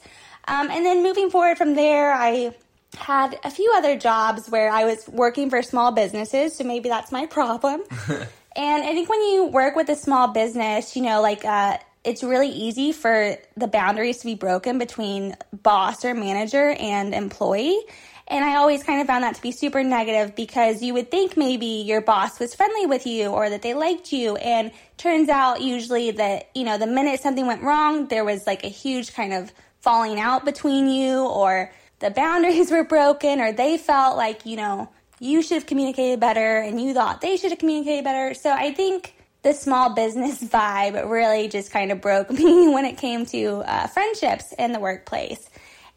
Um, 0.49 0.71
and 0.71 0.87
then 0.87 1.03
moving 1.03 1.29
forward 1.29 1.59
from 1.59 1.75
there, 1.75 2.15
I 2.15 2.55
had 2.97 3.39
a 3.45 3.51
few 3.51 3.73
other 3.77 3.97
jobs 3.97 4.49
where 4.49 4.71
I 4.71 4.85
was 4.85 5.09
working 5.09 5.51
for 5.51 5.63
small 5.63 5.93
businesses, 5.93 6.57
so 6.57 6.65
maybe 6.65 6.89
that's 6.89 7.13
my 7.13 7.27
problem. 7.27 7.83
and 8.57 8.83
I 8.83 8.93
think 8.93 9.09
when 9.09 9.23
you 9.23 9.47
work 9.47 9.77
with 9.77 9.89
a 9.89 9.97
small 9.97 10.29
business, 10.29 10.97
you 10.97 11.03
know, 11.03 11.23
like 11.23 11.45
uh, 11.45 11.79
it's 12.05 12.23
really 12.23 12.49
easy 12.49 12.93
for 12.93 13.37
the 13.57 13.69
boundaries 13.69 14.19
to 14.19 14.27
be 14.27 14.35
broken 14.35 14.79
between 14.79 15.37
boss 15.63 16.05
or 16.05 16.15
manager 16.15 16.71
and 16.71 17.15
employee. 17.15 17.81
And 18.27 18.45
I 18.45 18.57
always 18.57 18.85
kind 18.85 19.01
of 19.01 19.09
found 19.09 19.25
that 19.25 19.35
to 19.35 19.43
be 19.43 19.51
super 19.51 19.83
negative 19.83 20.37
because 20.37 20.83
you 20.83 20.95
would 20.95 21.11
think 21.11 21.37
maybe 21.37 21.67
your 21.67 22.01
boss 22.01 22.39
was 22.39 22.55
friendly 22.55 22.87
with 22.87 23.05
you 23.05 23.27
or 23.27 23.51
that 23.51 23.63
they 23.63 23.75
liked 23.75 24.13
you. 24.13 24.37
And 24.37 24.71
turns 24.97 25.29
out 25.29 25.61
usually 25.61 26.13
that, 26.13 26.49
you 26.55 26.63
know, 26.63 26.79
the 26.79 26.87
minute 26.87 27.21
something 27.21 27.47
went 27.47 27.63
wrong, 27.63 28.07
there 28.07 28.25
was 28.25 28.47
like 28.47 28.63
a 28.63 28.69
huge 28.69 29.15
kind 29.15 29.33
of 29.33 29.53
falling 29.81 30.21
out 30.21 30.45
between 30.45 30.89
you 30.89 31.27
or 31.27 31.73
the 32.01 32.11
boundaries 32.11 32.71
were 32.71 32.85
broken 32.85 33.41
or 33.41 33.53
they 33.53 33.79
felt 33.79 34.17
like, 34.17 34.45
you 34.45 34.57
know, 34.57 34.89
you 35.21 35.43
should 35.43 35.57
have 35.57 35.67
communicated 35.67 36.19
better 36.19 36.59
and 36.59 36.81
you 36.81 36.95
thought 36.95 37.21
they 37.21 37.37
should 37.37 37.51
have 37.51 37.59
communicated 37.59 38.05
better. 38.05 38.35
So 38.35 38.51
I 38.51 38.73
think 38.73 39.15
the 39.43 39.53
small 39.53 39.95
business 39.95 40.43
vibe 40.43 41.09
really 41.09 41.49
just 41.49 41.71
kind 41.71 41.93
of 41.93 42.01
broke 42.01 42.31
me 42.31 42.69
when 42.69 42.85
it 42.85 42.99
came 42.99 43.27
to 43.27 43.63
uh, 43.67 43.87
friendships 43.87 44.53
in 44.59 44.73
the 44.73 44.81
workplace. 44.81 45.49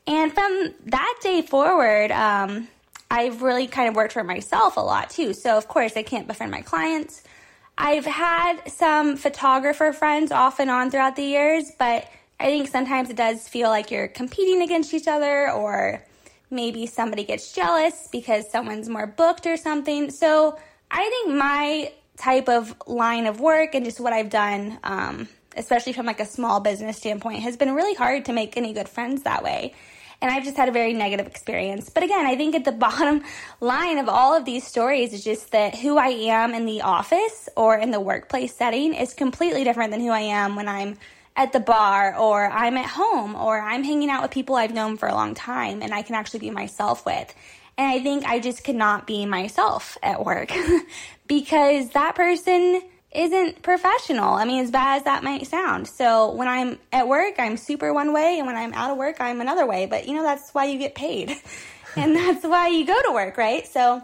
And 0.06 0.34
from 0.34 0.74
that 0.88 1.16
day 1.22 1.42
forward, 1.42 2.12
um, 2.12 2.68
I've 3.10 3.42
really 3.42 3.68
kind 3.68 3.88
of 3.88 3.96
worked 3.96 4.14
for 4.14 4.24
myself 4.24 4.76
a 4.76 4.82
lot 4.82 5.10
too. 5.10 5.34
So, 5.34 5.58
of 5.58 5.68
course, 5.68 5.96
I 5.96 6.04
can't 6.04 6.28
befriend 6.28 6.52
my 6.52 6.62
clients. 6.62 7.24
I've 7.78 8.06
had 8.06 8.68
some 8.68 9.16
photographer 9.16 9.94
friends 9.94 10.32
off 10.32 10.60
and 10.60 10.70
on 10.70 10.92
throughout 10.92 11.16
the 11.16 11.24
years, 11.24 11.72
but 11.80 12.08
I 12.40 12.46
think 12.46 12.68
sometimes 12.68 13.10
it 13.10 13.16
does 13.16 13.48
feel 13.48 13.70
like 13.70 13.92
you're 13.92 14.08
competing 14.08 14.62
against 14.62 14.94
each 14.94 15.08
other 15.08 15.52
or 15.52 16.04
maybe 16.50 16.86
somebody 16.86 17.24
gets 17.24 17.52
jealous 17.54 18.08
because 18.12 18.50
someone's 18.50 18.90
more 18.90 19.08
booked 19.08 19.46
or 19.46 19.58
something. 19.58 20.12
So 20.12 20.58
I 20.92 21.10
think 21.10 21.36
my 21.36 21.92
type 22.18 22.48
of 22.48 22.76
line 22.88 23.26
of 23.26 23.40
work 23.40 23.76
and 23.76 23.84
just 23.84 24.00
what 24.00 24.14
I've 24.14 24.30
done, 24.30 24.80
um, 24.84 25.28
especially 25.58 25.94
from 25.94 26.06
like 26.06 26.20
a 26.20 26.26
small 26.26 26.60
business 26.60 26.98
standpoint, 26.98 27.42
has 27.42 27.58
been 27.58 27.74
really 27.74 27.96
hard 27.96 28.26
to 28.26 28.34
make 28.34 28.56
any 28.56 28.74
good 28.74 28.88
friends 28.88 29.24
that 29.24 29.44
way. 29.44 29.74
And 30.22 30.32
I've 30.32 30.46
just 30.46 30.56
had 30.56 30.70
a 30.70 30.72
very 30.72 30.94
negative 30.94 31.28
experience. 31.28 31.90
But 31.90 32.04
again, 32.04 32.26
I 32.26 32.38
think 32.38 32.56
at 32.56 32.64
the 32.64 32.72
bottom 32.88 33.24
line 33.60 33.98
of 33.98 34.08
all 34.08 34.36
of 34.38 34.46
these 34.46 34.66
stories 34.66 35.12
is 35.12 35.24
just 35.24 35.52
that 35.52 35.76
who 35.76 35.98
I 35.98 36.10
am 36.10 36.54
in 36.54 36.66
the 36.66 36.82
office 36.82 37.50
or 37.58 37.78
in 37.78 37.92
the 37.92 38.00
workplace 38.00 38.56
setting 38.56 38.94
is 38.94 39.14
completely 39.14 39.64
different 39.64 39.92
than 39.92 40.00
who 40.00 40.12
I 40.12 40.22
am 40.22 40.56
when 40.56 40.68
I'm 40.68 40.98
at 41.36 41.52
the 41.52 41.60
bar 41.60 42.16
or 42.16 42.46
I'm 42.46 42.78
at 42.78 42.86
home 42.86 43.36
or 43.36 43.60
I'm 43.60 43.84
hanging 43.84 44.10
out 44.10 44.22
with 44.22 44.32
people 44.32 44.56
I've 44.56 44.74
known 44.74 44.98
for 44.98 45.08
a 45.08 45.14
long 45.14 45.34
time 45.34 45.82
and 45.82 45.94
I 45.94 46.02
can 46.02 46.16
actually 46.16 46.42
be 46.42 46.52
myself 46.52 47.06
with. 47.06 47.34
And 47.78 47.88
I 47.88 48.02
think 48.02 48.26
I 48.26 48.40
just 48.40 48.64
could 48.64 48.76
not 48.76 49.08
be 49.08 49.26
myself 49.26 49.98
at 50.04 50.24
work 50.24 50.52
because 51.28 51.90
that 51.90 52.16
person 52.16 52.82
isn't 53.14 53.62
professional. 53.62 54.34
I 54.34 54.46
mean, 54.46 54.64
as 54.64 54.72
bad 54.72 54.98
as 54.98 55.04
that 55.04 55.24
might 55.24 55.48
sound. 55.48 55.88
So 55.88 56.32
when 56.32 56.48
I'm 56.48 56.80
at 56.92 57.08
work, 57.08 57.36
I'm 57.38 57.58
super 57.58 57.94
one 57.94 58.14
way, 58.14 58.38
and 58.40 58.48
when 58.48 58.56
I'm 58.56 58.74
out 58.74 58.92
of 58.92 58.98
work, 58.98 59.18
I'm 59.20 59.40
another 59.42 59.66
way. 59.66 59.86
But 59.86 60.08
you 60.08 60.16
know, 60.16 60.24
that's 60.24 60.52
why 60.52 60.66
you 60.66 60.80
get 60.80 60.96
paid, 60.96 61.36
and 61.96 62.16
that's 62.16 62.44
why 62.44 62.70
you 62.70 62.86
go 62.86 63.00
to 63.04 63.12
work, 63.12 63.38
right? 63.38 63.66
So, 63.68 63.98
uh, 63.98 64.04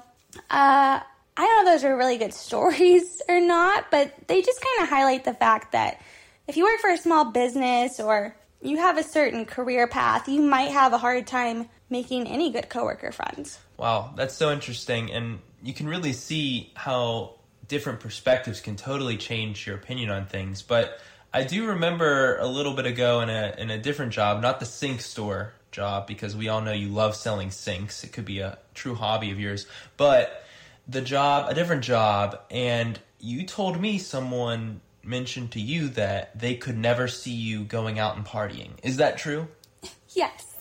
I 0.49 1.01
don't 1.37 1.65
know 1.65 1.71
if 1.71 1.81
those 1.81 1.89
are 1.89 1.97
really 1.97 2.17
good 2.17 2.33
stories 2.47 3.21
or 3.27 3.39
not, 3.39 3.89
but 3.91 4.13
they 4.27 4.41
just 4.41 4.61
kind 4.61 4.83
of 4.83 4.89
highlight 4.89 5.23
the 5.23 5.33
fact 5.33 5.71
that 5.71 6.01
if 6.49 6.57
you 6.57 6.63
work 6.63 6.79
for 6.79 6.89
a 6.89 6.97
small 6.97 7.25
business 7.25 7.99
or 7.99 8.35
you 8.59 8.77
have 8.77 8.97
a 8.97 9.03
certain 9.03 9.45
career 9.45 9.85
path, 9.87 10.27
you 10.27 10.41
might 10.41 10.71
have 10.71 10.91
a 10.93 10.97
hard 10.97 11.27
time 11.27 11.69
making 11.91 12.27
any 12.27 12.51
good 12.51 12.69
coworker 12.69 13.11
friends. 13.11 13.59
Wow, 13.77 14.13
that's 14.15 14.33
so 14.33 14.51
interesting. 14.51 15.11
And 15.11 15.39
you 15.61 15.73
can 15.73 15.87
really 15.87 16.11
see 16.11 16.71
how 16.73 17.35
different 17.67 17.99
perspectives 17.99 18.61
can 18.61 18.75
totally 18.75 19.15
change 19.15 19.67
your 19.67 19.75
opinion 19.75 20.09
on 20.09 20.25
things. 20.25 20.63
But 20.63 20.99
I 21.31 21.43
do 21.43 21.67
remember 21.67 22.37
a 22.39 22.47
little 22.47 22.73
bit 22.73 22.87
ago 22.87 23.21
in 23.21 23.29
a 23.29 23.53
in 23.59 23.69
a 23.69 23.77
different 23.77 24.11
job, 24.11 24.41
not 24.41 24.59
the 24.59 24.65
sink 24.65 25.01
store 25.01 25.53
job, 25.71 26.07
because 26.07 26.35
we 26.35 26.49
all 26.49 26.61
know 26.61 26.73
you 26.73 26.89
love 26.89 27.15
selling 27.15 27.51
sinks. 27.51 28.03
It 28.03 28.11
could 28.11 28.25
be 28.25 28.39
a 28.39 28.57
true 28.73 28.95
hobby 28.95 29.29
of 29.29 29.39
yours, 29.39 29.67
but 29.97 30.43
the 30.87 31.01
job, 31.01 31.51
a 31.51 31.53
different 31.53 31.83
job, 31.83 32.39
and 32.49 32.99
you 33.19 33.45
told 33.45 33.79
me 33.79 33.99
someone 33.99 34.81
mentioned 35.03 35.51
to 35.51 35.59
you 35.59 35.89
that 35.89 36.37
they 36.37 36.55
could 36.55 36.77
never 36.77 37.07
see 37.07 37.33
you 37.33 37.63
going 37.63 37.99
out 37.99 38.15
and 38.15 38.25
partying. 38.25 38.71
Is 38.83 38.97
that 38.97 39.17
true? 39.17 39.47
Yes. 40.15 40.55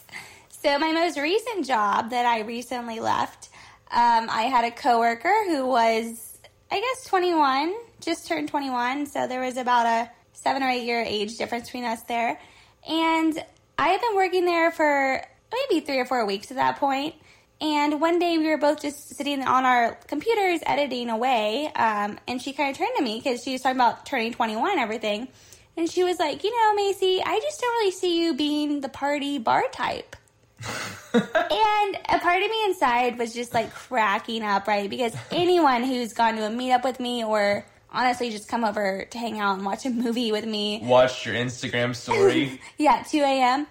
So 0.50 0.78
my 0.78 0.92
most 0.92 1.16
recent 1.16 1.66
job 1.66 2.10
that 2.10 2.26
I 2.26 2.40
recently 2.40 3.00
left, 3.00 3.48
um, 3.90 4.28
I 4.28 4.42
had 4.42 4.64
a 4.66 4.70
coworker 4.70 5.32
who 5.46 5.66
was, 5.66 6.38
I 6.70 6.80
guess, 6.80 7.04
21, 7.06 7.74
just 8.02 8.26
turned 8.26 8.48
21. 8.48 9.06
So 9.06 9.26
there 9.26 9.40
was 9.40 9.56
about 9.56 9.86
a 9.86 10.10
seven 10.32 10.62
or 10.62 10.68
eight 10.68 10.84
year 10.84 11.02
age 11.02 11.38
difference 11.38 11.68
between 11.68 11.84
us 11.84 12.02
there. 12.02 12.38
And 12.86 13.42
I 13.78 13.88
had 13.88 14.00
been 14.00 14.16
working 14.16 14.44
there 14.44 14.70
for 14.70 15.24
maybe 15.52 15.84
three 15.84 15.98
or 15.98 16.04
four 16.04 16.26
weeks 16.26 16.50
at 16.50 16.56
that 16.56 16.76
point. 16.78 17.14
And 17.60 18.00
one 18.00 18.18
day 18.18 18.38
we 18.38 18.48
were 18.48 18.56
both 18.56 18.82
just 18.82 19.16
sitting 19.16 19.42
on 19.42 19.64
our 19.64 19.94
computers 20.06 20.60
editing 20.64 21.10
away. 21.10 21.70
Um, 21.74 22.18
and 22.28 22.40
she 22.40 22.52
kind 22.52 22.70
of 22.70 22.76
turned 22.76 22.92
to 22.96 23.02
me 23.02 23.20
because 23.22 23.42
she 23.42 23.52
was 23.52 23.62
talking 23.62 23.76
about 23.76 24.06
turning 24.06 24.32
21 24.32 24.70
and 24.70 24.80
everything. 24.80 25.28
And 25.76 25.90
she 25.90 26.04
was 26.04 26.18
like, 26.18 26.44
You 26.44 26.50
know, 26.50 26.74
Macey, 26.74 27.22
I 27.24 27.38
just 27.40 27.60
don't 27.60 27.70
really 27.78 27.90
see 27.90 28.22
you 28.22 28.34
being 28.34 28.80
the 28.80 28.88
party 28.88 29.38
bar 29.38 29.64
type. 29.72 30.16
and 31.14 31.98
a 32.08 32.18
part 32.20 32.42
of 32.42 32.50
me 32.50 32.64
inside 32.64 33.16
was 33.18 33.32
just 33.32 33.54
like 33.54 33.72
cracking 33.72 34.42
up, 34.42 34.66
right? 34.66 34.90
Because 34.90 35.14
anyone 35.30 35.84
who's 35.84 36.12
gone 36.12 36.36
to 36.36 36.46
a 36.46 36.50
meetup 36.50 36.84
with 36.84 36.98
me 36.98 37.24
or 37.24 37.64
honestly 37.92 38.30
just 38.30 38.48
come 38.48 38.64
over 38.64 39.06
to 39.10 39.18
hang 39.18 39.38
out 39.38 39.56
and 39.56 39.64
watch 39.64 39.86
a 39.86 39.90
movie 39.90 40.32
with 40.32 40.44
me. 40.44 40.80
Watch 40.82 41.26
your 41.26 41.34
Instagram 41.34 41.94
story. 41.94 42.60
yeah, 42.78 43.04
2 43.08 43.18
a.m. 43.18 43.66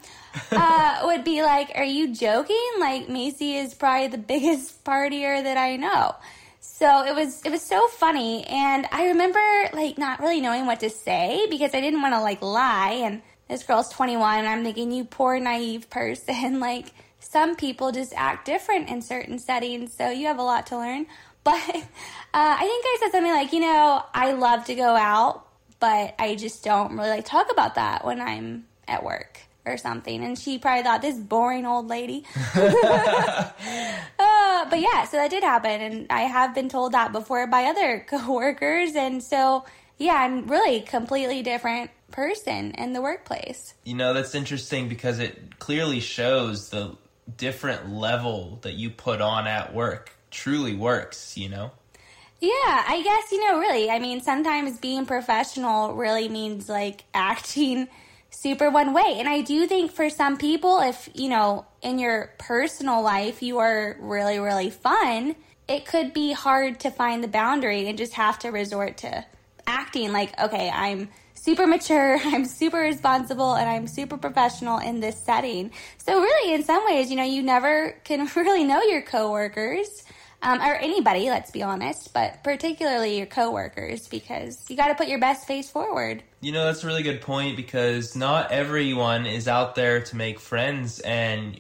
uh, 0.52 1.02
would 1.06 1.24
be 1.24 1.42
like, 1.42 1.72
Are 1.76 1.84
you 1.84 2.14
joking? 2.14 2.70
Like, 2.80 3.10
Macey 3.10 3.56
is 3.56 3.74
probably 3.74 4.08
the 4.08 4.18
biggest 4.18 4.84
partier 4.84 5.44
that 5.44 5.58
I 5.58 5.76
know. 5.78 6.16
So 6.60 7.06
it 7.06 7.16
was 7.16 7.44
it 7.44 7.52
was 7.52 7.64
so 7.64 7.88
funny 7.88 8.46
and 8.46 8.86
I 8.92 9.08
remember 9.08 9.40
like 9.74 9.98
not 9.98 10.20
really 10.20 10.42
knowing 10.42 10.68
what 10.68 10.82
to 10.82 10.92
say 10.92 11.48
because 11.50 11.74
I 11.74 11.82
didn't 11.82 12.02
want 12.02 12.14
to 12.14 12.22
like 12.22 12.42
lie 12.44 13.02
and 13.04 13.24
this 13.48 13.64
girl's 13.64 13.90
21 13.90 14.40
and 14.40 14.48
I'm 14.48 14.64
thinking 14.64 14.92
you 14.92 15.04
poor 15.04 15.40
naive 15.40 15.90
person 15.90 16.60
like 16.60 16.94
some 17.20 17.56
people 17.56 17.92
just 17.92 18.14
act 18.16 18.46
different 18.46 18.90
in 18.90 19.02
certain 19.02 19.40
settings 19.40 19.94
so 19.94 20.12
you 20.12 20.28
have 20.28 20.38
a 20.38 20.44
lot 20.44 20.68
to 20.68 20.78
learn 20.78 21.08
but 21.48 21.76
uh, 21.76 21.82
I 22.34 22.60
think 22.60 22.86
I 22.86 22.98
said 23.00 23.12
something 23.12 23.32
like 23.32 23.54
you 23.54 23.62
know 23.62 24.04
I 24.14 24.34
love 24.34 24.66
to 24.66 24.76
go 24.76 24.96
out 24.96 25.48
but 25.80 26.16
I 26.20 26.36
just 26.36 26.64
don't 26.64 26.96
really 26.96 27.10
like 27.10 27.26
talk 27.26 27.52
about 27.52 27.76
that 27.76 28.04
when 28.06 28.20
I'm 28.20 28.66
at 28.88 29.04
work 29.04 29.42
or 29.66 29.78
something. 29.78 30.24
And 30.24 30.38
she 30.38 30.58
probably 30.58 30.84
thought 30.84 31.02
this 31.02 31.18
boring 31.18 31.66
old 31.66 31.88
lady. 31.88 32.26
uh, 32.56 33.52
but 34.70 34.80
yeah, 34.80 35.06
so 35.06 35.18
that 35.18 35.30
did 35.30 35.44
happen, 35.44 35.82
and 35.82 36.08
I 36.10 36.22
have 36.22 36.56
been 36.56 36.70
told 36.70 36.94
that 36.94 37.12
before 37.12 37.46
by 37.48 37.66
other 37.66 38.06
coworkers, 38.10 38.96
and 38.96 39.22
so 39.22 39.66
yeah, 39.98 40.14
I'm 40.16 40.48
really 40.48 40.82
completely 40.82 41.44
different 41.44 41.92
person 42.12 42.72
in 42.72 42.94
the 42.94 43.02
workplace. 43.02 43.74
You 43.84 43.96
know, 43.96 44.14
that's 44.14 44.34
interesting 44.36 44.88
because 44.88 45.20
it 45.20 45.60
clearly 45.60 46.00
shows 46.00 46.70
the 46.70 46.96
different 47.36 47.90
level 47.90 48.60
that 48.62 48.76
you 48.76 48.90
put 48.90 49.20
on 49.22 49.48
at 49.48 49.74
work 49.74 50.17
truly 50.32 50.76
works, 50.76 51.38
you 51.38 51.50
know? 51.50 51.72
Yeah, 52.40 52.52
I 52.88 53.02
guess, 53.04 53.32
you 53.32 53.44
know, 53.46 53.60
really. 53.60 53.90
I 53.90 54.00
mean, 54.00 54.22
sometimes 54.22 54.78
being 54.78 55.06
professional 55.06 55.96
really 55.96 56.30
means 56.30 56.70
like 56.70 57.04
acting 57.14 57.88
super 58.30 58.70
one 58.70 58.94
way. 58.94 59.16
And 59.18 59.28
I 59.28 59.42
do 59.42 59.66
think 59.66 59.92
for 59.92 60.10
some 60.10 60.38
people, 60.38 60.80
if, 60.80 61.10
you 61.14 61.30
know, 61.30 61.66
in 61.82 61.98
your 61.98 62.34
personal 62.38 63.02
life 63.02 63.42
you 63.42 63.58
are 63.58 63.96
really, 64.00 64.38
really 64.38 64.70
fun, 64.70 65.36
it 65.68 65.86
could 65.86 66.14
be 66.14 66.34
hard 66.34 66.80
to 66.82 66.92
find 66.92 67.24
the 67.24 67.28
boundary 67.28 67.88
and 67.88 67.98
just 67.98 68.14
have 68.14 68.38
to 68.40 68.50
resort 68.50 68.98
to 68.98 69.26
acting 69.66 70.14
like, 70.14 70.40
okay, 70.40 70.70
I'm 70.70 71.10
super 71.34 71.68
mature, 71.68 72.18
I'm 72.24 72.46
super 72.46 72.78
responsible, 72.78 73.56
and 73.56 73.70
I'm 73.70 73.88
super 73.88 74.18
professional 74.18 74.80
in 74.80 75.00
this 75.00 75.20
setting. 75.20 75.72
So, 75.98 76.22
really, 76.22 76.54
in 76.54 76.64
some 76.64 76.86
ways, 76.86 77.10
you 77.10 77.18
know, 77.18 77.24
you 77.24 77.42
never 77.42 77.92
can 78.04 78.30
really 78.36 78.64
know 78.64 78.82
your 78.84 79.02
coworkers. 79.02 80.04
Um, 80.42 80.62
or 80.62 80.76
anybody, 80.76 81.30
let's 81.30 81.50
be 81.50 81.64
honest, 81.64 82.14
but 82.14 82.44
particularly 82.44 83.18
your 83.18 83.26
coworkers, 83.26 84.08
because 84.08 84.64
you 84.70 84.78
got 84.78 84.90
to 84.90 84.96
put 84.96 85.08
your 85.08 85.20
best 85.20 85.48
face 85.48 85.70
forward. 85.70 86.22
You 86.42 86.52
know, 86.52 86.66
that's 86.66 86.84
a 86.84 86.88
really 86.88 87.02
good 87.02 87.22
point 87.22 87.58
because 87.58 88.16
not 88.16 88.52
everyone 88.52 89.26
is 89.26 89.48
out 89.48 89.74
there 89.74 90.02
to 90.02 90.16
make 90.16 90.40
friends, 90.40 91.00
and 91.00 91.60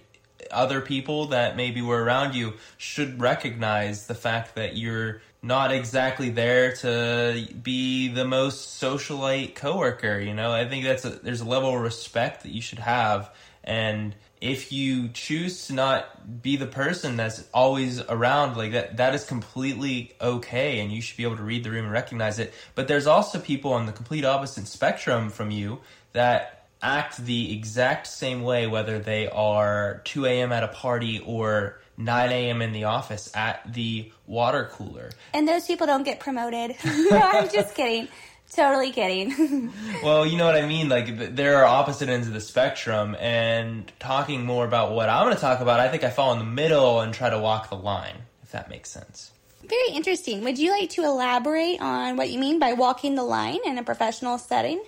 other 0.51 0.79
people 0.81 1.27
that 1.27 1.57
maybe 1.57 1.81
were 1.81 2.03
around 2.03 2.35
you 2.35 2.53
should 2.77 3.19
recognize 3.19 4.07
the 4.07 4.15
fact 4.15 4.55
that 4.55 4.77
you're 4.77 5.21
not 5.41 5.71
exactly 5.71 6.29
there 6.29 6.73
to 6.73 7.47
be 7.61 8.07
the 8.07 8.25
most 8.25 8.81
socialite 8.81 9.55
coworker. 9.55 10.19
You 10.19 10.33
know, 10.33 10.51
I 10.51 10.67
think 10.67 10.85
that's 10.85 11.05
a, 11.05 11.09
there's 11.09 11.41
a 11.41 11.45
level 11.45 11.75
of 11.75 11.81
respect 11.81 12.43
that 12.43 12.51
you 12.51 12.61
should 12.61 12.79
have, 12.79 13.33
and 13.63 14.15
if 14.41 14.71
you 14.71 15.09
choose 15.09 15.67
to 15.67 15.73
not 15.73 16.41
be 16.41 16.55
the 16.57 16.65
person 16.67 17.17
that's 17.17 17.43
always 17.53 18.01
around 18.01 18.55
like 18.55 18.71
that 18.71 18.97
that 18.97 19.15
is 19.15 19.25
completely 19.25 20.13
okay 20.21 20.79
and 20.79 20.91
you 20.91 21.01
should 21.01 21.17
be 21.17 21.23
able 21.23 21.37
to 21.37 21.43
read 21.43 21.63
the 21.63 21.71
room 21.71 21.85
and 21.85 21.93
recognize 21.93 22.39
it 22.39 22.53
but 22.75 22.87
there's 22.87 23.07
also 23.07 23.39
people 23.39 23.73
on 23.73 23.85
the 23.85 23.91
complete 23.91 24.23
opposite 24.25 24.67
spectrum 24.67 25.29
from 25.29 25.49
you 25.51 25.79
that 26.13 26.67
act 26.81 27.17
the 27.25 27.55
exact 27.55 28.05
same 28.05 28.43
way 28.43 28.67
whether 28.67 28.99
they 28.99 29.27
are 29.29 30.01
2 30.05 30.25
a.m 30.25 30.51
at 30.51 30.63
a 30.63 30.67
party 30.67 31.19
or 31.25 31.79
9 31.97 32.31
a.m. 32.31 32.61
in 32.61 32.73
the 32.73 32.83
office 32.83 33.35
at 33.35 33.73
the 33.73 34.11
water 34.27 34.69
cooler. 34.71 35.09
And 35.33 35.47
those 35.47 35.65
people 35.65 35.87
don't 35.87 36.03
get 36.03 36.19
promoted. 36.19 36.75
no, 36.85 37.09
I'm 37.11 37.49
just 37.49 37.73
kidding. 37.73 38.07
Totally 38.53 38.91
kidding. 38.91 39.71
well, 40.03 40.25
you 40.25 40.37
know 40.37 40.45
what 40.45 40.55
I 40.55 40.65
mean? 40.65 40.89
Like, 40.89 41.35
there 41.35 41.57
are 41.57 41.65
opposite 41.65 42.09
ends 42.09 42.27
of 42.27 42.33
the 42.33 42.41
spectrum, 42.41 43.15
and 43.19 43.91
talking 43.99 44.45
more 44.45 44.65
about 44.65 44.93
what 44.93 45.09
I'm 45.09 45.25
going 45.25 45.35
to 45.35 45.41
talk 45.41 45.59
about, 45.59 45.79
I 45.79 45.89
think 45.89 46.03
I 46.03 46.09
fall 46.09 46.33
in 46.33 46.39
the 46.39 46.45
middle 46.45 47.01
and 47.01 47.13
try 47.13 47.29
to 47.29 47.39
walk 47.39 47.69
the 47.69 47.75
line, 47.75 48.15
if 48.43 48.51
that 48.51 48.69
makes 48.69 48.89
sense. 48.89 49.31
Very 49.63 49.89
interesting. 49.91 50.43
Would 50.43 50.57
you 50.57 50.71
like 50.71 50.89
to 50.91 51.03
elaborate 51.03 51.81
on 51.81 52.15
what 52.15 52.29
you 52.29 52.39
mean 52.39 52.57
by 52.57 52.73
walking 52.73 53.15
the 53.15 53.23
line 53.23 53.59
in 53.65 53.77
a 53.77 53.83
professional 53.83 54.37
setting? 54.37 54.81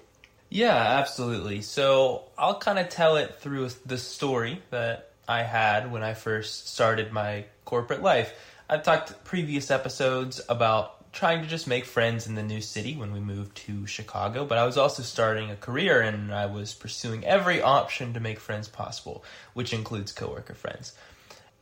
Yeah, 0.49 0.75
absolutely. 0.75 1.61
So 1.61 2.23
I'll 2.37 2.57
kind 2.57 2.79
of 2.79 2.89
tell 2.89 3.17
it 3.17 3.35
through 3.35 3.69
the 3.85 3.97
story 3.97 4.61
that 4.71 5.11
I 5.27 5.43
had 5.43 5.91
when 5.91 6.01
I 6.01 6.13
first 6.13 6.69
started 6.69 7.11
my 7.11 7.45
corporate 7.65 8.01
life. 8.01 8.33
I've 8.69 8.83
talked 8.83 9.23
previous 9.23 9.69
episodes 9.69 10.41
about 10.49 10.98
trying 11.11 11.41
to 11.41 11.47
just 11.47 11.67
make 11.67 11.85
friends 11.85 12.27
in 12.27 12.35
the 12.35 12.43
new 12.43 12.61
city 12.61 12.95
when 12.95 13.11
we 13.11 13.19
moved 13.19 13.55
to 13.57 13.87
Chicago, 13.87 14.45
but 14.45 14.57
I 14.57 14.65
was 14.65 14.77
also 14.77 15.03
starting 15.03 15.49
a 15.49 15.55
career 15.55 16.01
and 16.01 16.33
I 16.33 16.45
was 16.45 16.73
pursuing 16.73 17.25
every 17.25 17.61
option 17.61 18.13
to 18.13 18.19
make 18.19 18.39
friends 18.39 18.67
possible, 18.67 19.23
which 19.53 19.73
includes 19.73 20.11
coworker 20.11 20.53
friends. 20.53 20.93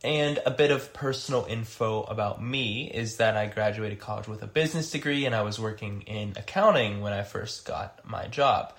And 0.04 0.38
a 0.46 0.50
bit 0.50 0.70
of 0.70 0.92
personal 0.92 1.44
info 1.48 2.04
about 2.04 2.42
me 2.42 2.88
is 2.88 3.16
that 3.16 3.36
I 3.36 3.46
graduated 3.46 3.98
college 3.98 4.28
with 4.28 4.42
a 4.42 4.46
business 4.46 4.90
degree 4.90 5.26
and 5.26 5.34
I 5.34 5.42
was 5.42 5.58
working 5.58 6.02
in 6.02 6.34
accounting 6.36 7.00
when 7.00 7.12
I 7.12 7.22
first 7.22 7.64
got 7.64 8.00
my 8.08 8.28
job. 8.28 8.72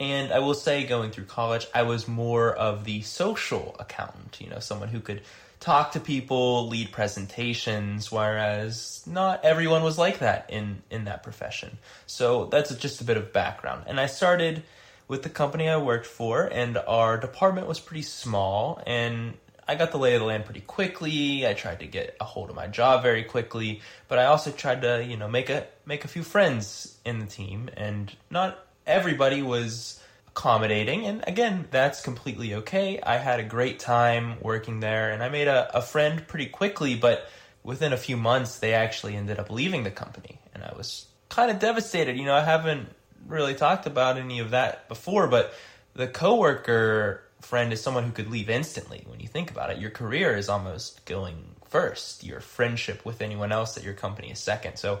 And 0.00 0.32
I 0.32 0.38
will 0.38 0.54
say, 0.54 0.84
going 0.84 1.10
through 1.10 1.26
college, 1.26 1.66
I 1.74 1.82
was 1.82 2.08
more 2.08 2.52
of 2.52 2.84
the 2.84 3.02
social 3.02 3.76
accountant, 3.78 4.40
you 4.40 4.48
know, 4.48 4.58
someone 4.58 4.88
who 4.88 5.00
could 5.00 5.20
talk 5.62 5.92
to 5.92 6.00
people, 6.00 6.66
lead 6.66 6.90
presentations, 6.90 8.10
whereas 8.10 9.02
not 9.06 9.44
everyone 9.44 9.84
was 9.84 9.96
like 9.96 10.18
that 10.18 10.50
in, 10.50 10.82
in 10.90 11.04
that 11.04 11.22
profession. 11.22 11.78
So 12.06 12.46
that's 12.46 12.74
just 12.74 13.00
a 13.00 13.04
bit 13.04 13.16
of 13.16 13.32
background. 13.32 13.84
And 13.86 14.00
I 14.00 14.06
started 14.06 14.64
with 15.06 15.22
the 15.22 15.28
company 15.28 15.68
I 15.68 15.76
worked 15.76 16.06
for, 16.06 16.46
and 16.46 16.76
our 16.76 17.16
department 17.16 17.68
was 17.68 17.78
pretty 17.78 18.02
small, 18.02 18.82
and 18.86 19.34
I 19.68 19.76
got 19.76 19.92
the 19.92 19.98
lay 19.98 20.14
of 20.14 20.20
the 20.20 20.26
land 20.26 20.44
pretty 20.44 20.62
quickly. 20.62 21.46
I 21.46 21.54
tried 21.54 21.78
to 21.80 21.86
get 21.86 22.16
a 22.20 22.24
hold 22.24 22.50
of 22.50 22.56
my 22.56 22.66
job 22.66 23.02
very 23.02 23.22
quickly, 23.22 23.82
but 24.08 24.18
I 24.18 24.24
also 24.24 24.50
tried 24.50 24.82
to, 24.82 25.04
you 25.04 25.16
know, 25.16 25.28
make 25.28 25.48
a 25.48 25.66
make 25.86 26.04
a 26.04 26.08
few 26.08 26.24
friends 26.24 26.98
in 27.04 27.20
the 27.20 27.26
team 27.26 27.70
and 27.76 28.14
not 28.30 28.58
everybody 28.86 29.42
was 29.42 30.01
accommodating 30.34 31.06
and 31.06 31.22
again 31.26 31.68
that's 31.70 32.00
completely 32.00 32.54
okay. 32.54 32.98
I 33.00 33.18
had 33.18 33.38
a 33.38 33.44
great 33.44 33.78
time 33.78 34.36
working 34.40 34.80
there 34.80 35.12
and 35.12 35.22
i 35.22 35.28
made 35.28 35.46
a, 35.48 35.76
a 35.76 35.82
friend 35.82 36.26
pretty 36.26 36.46
quickly 36.46 36.94
but 36.94 37.28
within 37.62 37.92
a 37.92 37.98
few 37.98 38.16
months 38.16 38.58
they 38.58 38.72
actually 38.72 39.14
ended 39.14 39.38
up 39.38 39.50
leaving 39.50 39.84
the 39.84 39.90
company 39.90 40.38
and 40.54 40.64
i 40.64 40.72
was 40.76 41.06
kind 41.28 41.50
of 41.50 41.58
devastated. 41.58 42.16
You 42.16 42.24
know 42.24 42.34
i 42.34 42.42
haven't 42.42 42.88
really 43.26 43.54
talked 43.54 43.86
about 43.86 44.16
any 44.16 44.38
of 44.38 44.50
that 44.50 44.88
before 44.88 45.28
but 45.28 45.52
the 45.94 46.08
coworker 46.08 47.22
friend 47.42 47.72
is 47.72 47.82
someone 47.82 48.04
who 48.04 48.12
could 48.12 48.30
leave 48.30 48.48
instantly. 48.48 49.04
When 49.06 49.20
you 49.20 49.28
think 49.28 49.50
about 49.50 49.70
it 49.70 49.78
your 49.78 49.90
career 49.90 50.36
is 50.36 50.48
almost 50.48 51.04
going 51.04 51.36
first. 51.66 52.24
Your 52.24 52.40
friendship 52.40 53.04
with 53.04 53.20
anyone 53.20 53.52
else 53.52 53.76
at 53.76 53.84
your 53.84 53.94
company 53.94 54.30
is 54.30 54.38
second. 54.38 54.76
So 54.76 55.00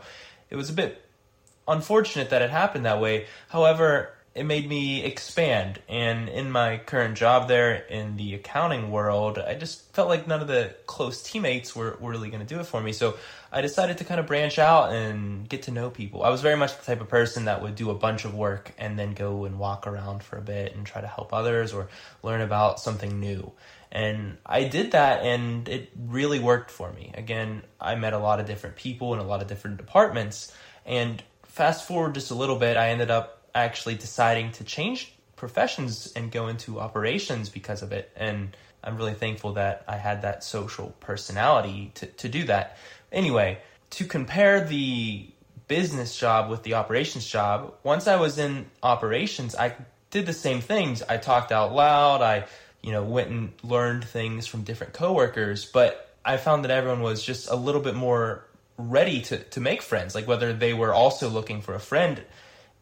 it 0.50 0.56
was 0.56 0.68
a 0.68 0.74
bit 0.74 1.02
unfortunate 1.66 2.30
that 2.30 2.42
it 2.42 2.50
happened 2.50 2.84
that 2.84 3.00
way. 3.00 3.26
However 3.48 4.14
it 4.34 4.44
made 4.44 4.66
me 4.66 5.04
expand. 5.04 5.80
And 5.88 6.28
in 6.28 6.50
my 6.50 6.78
current 6.78 7.16
job 7.16 7.48
there 7.48 7.74
in 7.74 8.16
the 8.16 8.34
accounting 8.34 8.90
world 8.90 9.38
i 9.38 9.54
just 9.54 9.92
felt 9.94 10.08
like 10.08 10.26
none 10.26 10.40
of 10.40 10.48
the 10.48 10.74
close 10.86 11.22
teammates 11.22 11.76
were, 11.76 11.98
were 12.00 12.10
really 12.10 12.30
going 12.30 12.44
to 12.44 12.54
do 12.54 12.60
it 12.60 12.64
for 12.64 12.80
me. 12.80 12.92
So 12.92 13.16
i 13.50 13.60
decided 13.60 13.98
to 13.98 14.04
kind 14.04 14.20
of 14.20 14.26
branch 14.26 14.58
out 14.58 14.92
and 14.92 15.48
get 15.48 15.64
to 15.64 15.70
know 15.70 15.90
people. 15.90 16.22
I 16.22 16.30
was 16.30 16.40
very 16.40 16.56
much 16.56 16.76
the 16.76 16.84
type 16.84 17.00
of 17.00 17.08
person 17.08 17.44
that 17.44 17.62
would 17.62 17.74
do 17.74 17.90
a 17.90 17.94
bunch 17.94 18.24
of 18.24 18.34
work 18.34 18.72
and 18.78 18.98
then 18.98 19.12
go 19.12 19.44
and 19.44 19.58
walk 19.58 19.86
around 19.86 20.22
for 20.22 20.38
a 20.38 20.42
bit 20.42 20.74
and 20.74 20.86
try 20.86 21.00
to 21.00 21.06
help 21.06 21.32
others 21.32 21.72
or 21.72 21.88
learn 22.22 22.40
about 22.40 22.80
something 22.80 23.20
new. 23.20 23.52
And 23.90 24.38
i 24.46 24.64
did 24.64 24.92
that 24.92 25.22
and 25.22 25.68
it 25.68 25.90
really 25.98 26.38
worked 26.38 26.70
for 26.70 26.90
me. 26.92 27.12
Again 27.14 27.62
i 27.80 27.94
met 27.96 28.14
a 28.14 28.18
lot 28.18 28.40
of 28.40 28.46
different 28.46 28.76
people 28.76 29.12
in 29.12 29.20
a 29.20 29.24
lot 29.24 29.42
of 29.42 29.48
different 29.48 29.76
departments. 29.76 30.54
And 30.86 31.22
fast 31.44 31.86
forward 31.86 32.14
just 32.14 32.30
a 32.30 32.34
little 32.34 32.56
bit 32.56 32.78
i 32.78 32.88
ended 32.88 33.10
up 33.10 33.41
actually 33.54 33.94
deciding 33.94 34.52
to 34.52 34.64
change 34.64 35.12
professions 35.36 36.12
and 36.14 36.30
go 36.30 36.48
into 36.48 36.78
operations 36.78 37.48
because 37.48 37.82
of 37.82 37.92
it. 37.92 38.10
And 38.16 38.56
I'm 38.84 38.96
really 38.96 39.14
thankful 39.14 39.54
that 39.54 39.84
I 39.88 39.96
had 39.96 40.22
that 40.22 40.44
social 40.44 40.94
personality 41.00 41.90
to, 41.96 42.06
to 42.06 42.28
do 42.28 42.44
that. 42.44 42.76
Anyway, 43.10 43.58
to 43.90 44.04
compare 44.04 44.64
the 44.64 45.28
business 45.68 46.16
job 46.16 46.50
with 46.50 46.62
the 46.62 46.74
operations 46.74 47.26
job, 47.26 47.74
once 47.82 48.06
I 48.06 48.16
was 48.16 48.38
in 48.38 48.66
operations, 48.82 49.54
I 49.54 49.74
did 50.10 50.26
the 50.26 50.32
same 50.32 50.60
things. 50.60 51.02
I 51.02 51.16
talked 51.16 51.52
out 51.52 51.74
loud. 51.74 52.22
I, 52.22 52.46
you 52.82 52.92
know, 52.92 53.02
went 53.02 53.30
and 53.30 53.52
learned 53.62 54.04
things 54.04 54.46
from 54.46 54.62
different 54.62 54.92
coworkers, 54.92 55.64
but 55.64 56.14
I 56.24 56.36
found 56.36 56.64
that 56.64 56.70
everyone 56.70 57.02
was 57.02 57.22
just 57.24 57.50
a 57.50 57.56
little 57.56 57.80
bit 57.80 57.94
more 57.94 58.44
ready 58.78 59.22
to, 59.22 59.38
to 59.38 59.60
make 59.60 59.82
friends, 59.82 60.14
like 60.14 60.26
whether 60.26 60.52
they 60.52 60.72
were 60.72 60.92
also 60.92 61.28
looking 61.28 61.62
for 61.62 61.74
a 61.74 61.80
friend 61.80 62.22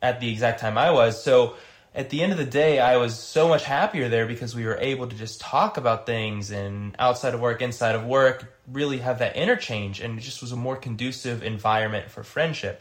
at 0.03 0.21
the 0.21 0.31
exact 0.31 0.61
time 0.61 0.79
I 0.79 0.91
was. 0.91 1.23
So 1.23 1.55
at 1.95 2.11
the 2.11 2.23
end 2.23 2.33
of 2.33 2.39
the 2.39 2.45
day, 2.45 2.79
I 2.79 2.97
was 2.97 3.19
so 3.19 3.49
much 3.49 3.65
happier 3.65 4.09
there 4.09 4.27
because 4.27 4.55
we 4.55 4.65
were 4.65 4.79
able 4.79 5.09
to 5.09 5.17
just 5.17 5.41
talk 5.41 5.77
about 5.77 6.07
things 6.07 6.51
and 6.51 6.95
outside 6.99 7.35
of 7.35 7.41
work, 7.41 7.63
inside 7.63 7.95
of 7.95 8.05
work, 8.05 8.57
really 8.71 8.99
have 8.99 9.19
that 9.19 9.37
interchange. 9.37 10.01
And 10.01 10.19
it 10.19 10.23
just 10.23 10.41
was 10.41 10.53
a 10.53 10.57
more 10.57 10.77
conducive 10.77 11.43
environment 11.43 12.11
for 12.11 12.23
friendship. 12.23 12.81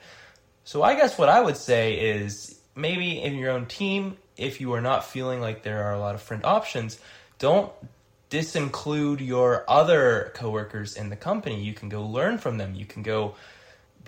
So 0.63 0.83
I 0.83 0.95
guess 0.95 1.17
what 1.17 1.29
I 1.29 1.41
would 1.41 1.57
say 1.57 1.95
is 1.95 2.59
maybe 2.75 3.19
in 3.19 3.35
your 3.35 3.51
own 3.51 3.65
team, 3.65 4.17
if 4.37 4.61
you 4.61 4.73
are 4.73 4.81
not 4.81 5.03
feeling 5.03 5.41
like 5.41 5.63
there 5.63 5.83
are 5.85 5.93
a 5.93 5.99
lot 5.99 6.13
of 6.15 6.21
friend 6.21 6.45
options, 6.45 6.99
don't 7.39 7.71
disinclude 8.29 9.25
your 9.25 9.65
other 9.67 10.31
coworkers 10.35 10.95
in 10.95 11.09
the 11.09 11.15
company. 11.15 11.63
You 11.63 11.73
can 11.73 11.89
go 11.89 12.05
learn 12.05 12.37
from 12.37 12.57
them. 12.57 12.75
You 12.75 12.85
can 12.85 13.01
go 13.01 13.35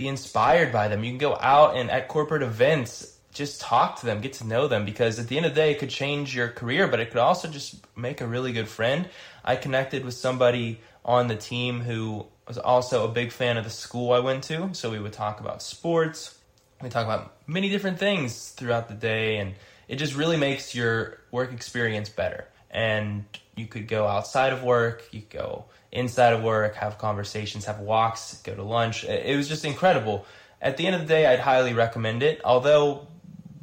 be 0.01 0.07
inspired 0.07 0.71
by 0.71 0.87
them. 0.87 1.03
You 1.03 1.11
can 1.11 1.19
go 1.19 1.37
out 1.39 1.77
and 1.77 1.91
at 1.91 2.07
corporate 2.07 2.41
events, 2.41 3.17
just 3.33 3.61
talk 3.61 3.99
to 3.99 4.05
them, 4.05 4.19
get 4.19 4.33
to 4.33 4.47
know 4.47 4.67
them, 4.67 4.83
because 4.83 5.19
at 5.19 5.27
the 5.27 5.37
end 5.37 5.45
of 5.45 5.53
the 5.53 5.61
day, 5.61 5.71
it 5.71 5.79
could 5.79 5.91
change 5.91 6.35
your 6.35 6.47
career, 6.49 6.87
but 6.87 6.99
it 6.99 7.11
could 7.11 7.19
also 7.19 7.47
just 7.47 7.75
make 7.95 8.19
a 8.19 8.27
really 8.27 8.51
good 8.51 8.67
friend. 8.67 9.07
I 9.45 9.55
connected 9.55 10.03
with 10.03 10.15
somebody 10.15 10.79
on 11.05 11.27
the 11.27 11.35
team 11.35 11.81
who 11.81 12.25
was 12.47 12.57
also 12.57 13.05
a 13.05 13.11
big 13.11 13.31
fan 13.31 13.57
of 13.57 13.63
the 13.63 13.69
school 13.69 14.11
I 14.11 14.19
went 14.19 14.43
to, 14.45 14.73
so 14.73 14.89
we 14.89 14.99
would 14.99 15.13
talk 15.13 15.39
about 15.39 15.61
sports. 15.61 16.37
We 16.81 16.89
talk 16.89 17.05
about 17.05 17.33
many 17.45 17.69
different 17.69 17.99
things 17.99 18.49
throughout 18.49 18.87
the 18.87 18.95
day, 18.95 19.37
and 19.37 19.53
it 19.87 19.97
just 19.97 20.15
really 20.15 20.37
makes 20.37 20.73
your 20.73 21.19
work 21.29 21.53
experience 21.53 22.09
better. 22.09 22.47
And 22.71 23.25
you 23.55 23.67
could 23.67 23.87
go 23.87 24.07
outside 24.07 24.53
of 24.53 24.63
work, 24.63 25.07
you 25.11 25.21
could 25.21 25.29
go 25.29 25.65
inside 25.91 26.33
of 26.33 26.41
work, 26.41 26.75
have 26.75 26.97
conversations, 26.97 27.65
have 27.65 27.79
walks, 27.79 28.41
go 28.43 28.55
to 28.55 28.63
lunch. 28.63 29.03
It 29.03 29.35
was 29.35 29.47
just 29.47 29.65
incredible. 29.65 30.25
At 30.61 30.77
the 30.77 30.87
end 30.87 30.95
of 30.95 31.01
the 31.01 31.07
day, 31.07 31.25
I'd 31.25 31.39
highly 31.39 31.73
recommend 31.73 32.23
it. 32.23 32.41
Although, 32.45 33.07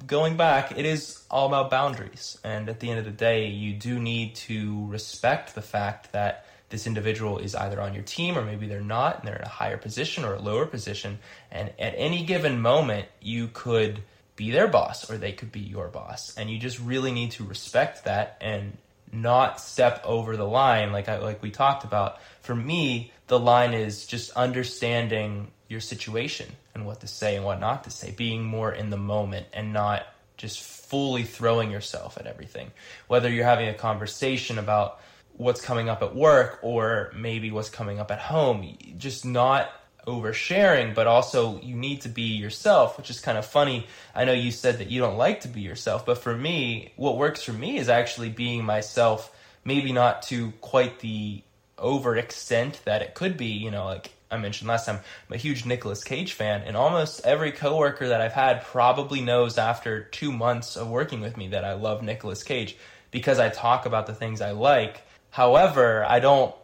going 0.07 0.37
back, 0.37 0.77
it 0.77 0.85
is 0.85 1.23
all 1.31 1.47
about 1.47 1.71
boundaries. 1.71 2.39
And 2.45 2.69
at 2.69 2.81
the 2.81 2.91
end 2.91 2.99
of 2.99 3.05
the 3.05 3.11
day, 3.11 3.47
you 3.47 3.73
do 3.73 3.99
need 3.99 4.35
to 4.37 4.87
respect 4.87 5.55
the 5.55 5.63
fact 5.63 6.13
that 6.13 6.45
this 6.71 6.87
individual 6.87 7.39
is 7.39 7.55
either 7.55 7.81
on 7.81 7.95
your 7.95 8.03
team 8.03 8.37
or 8.37 8.45
maybe 8.45 8.67
they're 8.67 8.81
not, 8.81 9.21
and 9.21 9.29
they're 9.29 9.37
in 9.37 9.43
a 9.43 9.49
higher 9.49 9.79
position 9.79 10.25
or 10.25 10.35
a 10.35 10.41
lower 10.41 10.67
position. 10.67 11.19
And 11.51 11.71
at 11.79 11.95
any 11.97 12.25
given 12.25 12.61
moment, 12.61 13.09
you 13.23 13.49
could 13.49 14.03
be 14.37 14.51
their 14.51 14.69
boss 14.69 15.11
or 15.11 15.17
they 15.17 15.33
could 15.33 15.51
be 15.51 15.61
your 15.61 15.89
boss. 15.89 16.37
And 16.37 16.51
you 16.51 16.59
just 16.59 16.79
really 16.79 17.11
need 17.11 17.31
to 17.33 17.45
respect 17.45 18.05
that 18.05 18.37
and 18.41 18.77
not 19.13 19.61
step 19.61 20.03
over 20.05 20.37
the 20.37 20.47
line 20.47 20.93
like 20.93 21.09
I 21.09 21.19
like 21.19 21.43
we 21.43 21.51
talked 21.51 21.85
about. 21.85 22.19
For 22.41 22.55
me, 22.55 23.13
the 23.27 23.39
line 23.39 23.75
is 23.75 24.07
just 24.07 24.31
understanding 24.33 25.51
your 25.69 25.81
situation 25.81 26.49
and 26.75 26.87
what 26.87 27.01
to 27.01 27.07
say 27.07 27.37
and 27.37 27.45
what 27.45 27.61
not 27.61 27.85
to 27.85 27.91
say, 27.91 28.11
being 28.11 28.43
more 28.43 28.73
in 28.73 28.91
the 28.91 28.97
moment 28.97 29.47
and 29.53 29.73
not 29.73 30.07
just 30.37 30.61
fully 30.61 31.25
throwing 31.25 31.71
yourself 31.71 32.17
at 32.19 32.27
everything. 32.27 32.71
Whether 33.09 33.29
you're 33.31 33.45
having 33.45 33.69
a 33.69 33.75
conversation 33.75 34.59
about 34.59 35.01
what's 35.37 35.61
coming 35.61 35.89
up 35.89 36.03
at 36.03 36.15
work 36.15 36.61
or 36.63 37.13
maybe 37.15 37.51
what's 37.51 37.71
coming 37.71 37.99
up 37.99 38.11
at 38.11 38.19
home, 38.19 38.77
just 38.97 39.25
not 39.25 39.71
oversharing, 40.09 40.95
but 40.95 41.07
also 41.07 41.61
you 41.61 41.77
need 41.77 42.01
to 42.01 42.09
be 42.09 42.23
yourself, 42.23 42.97
which 42.97 43.11
is 43.11 43.21
kind 43.21 43.37
of 43.37 43.45
funny. 43.45 43.87
I 44.15 44.25
know 44.25 44.33
you 44.33 44.51
said 44.51 44.79
that 44.79 44.91
you 44.91 45.01
don't 45.01 45.19
like 45.19 45.43
to 45.43 45.49
be 45.49 45.61
yourself, 45.61 46.07
but 46.07 46.19
for 46.19 46.35
me, 46.35 46.93
what 46.97 47.19
works 47.19 47.43
for 47.43 47.53
me 47.53 47.77
is 47.77 47.89
actually 47.89 48.31
being 48.31 48.65
myself, 48.65 49.31
maybe 49.65 49.93
not 49.93 50.23
to 50.23 50.53
quite 50.61 51.01
the 51.01 51.43
over 51.77 52.17
extent 52.17 52.81
that 52.85 53.03
it 53.03 53.15
could 53.15 53.37
be, 53.37 53.47
you 53.47 53.71
know, 53.71 53.85
like 53.85 54.11
I 54.31 54.37
mentioned 54.37 54.69
last 54.69 54.87
time, 54.87 55.01
I'm 55.29 55.35
a 55.35 55.39
huge 55.39 55.65
Nicolas 55.65 56.05
Cage 56.05 56.33
fan, 56.33 56.63
and 56.63 56.77
almost 56.77 57.25
every 57.25 57.53
coworker 57.53 58.09
that 58.09 58.21
I've 58.21 58.33
had 58.33 58.65
probably 58.65 59.21
knows 59.21 59.59
after 59.59 60.05
two 60.05 60.33
months 60.33 60.77
of 60.77 60.89
working 60.89 61.21
with 61.21 61.37
me 61.37 61.49
that 61.49 61.65
I 61.65 61.75
love 61.75 62.03
Nicolas 62.03 62.43
Cage 62.43 62.77
because 63.11 63.39
I 63.39 63.49
talk 63.49 63.87
about 63.87 64.07
the 64.07 64.15
things 64.15 64.41
I 64.41 64.51
like. 64.53 65.03
However, 65.31 66.05
I 66.05 66.21
don't 66.21 66.55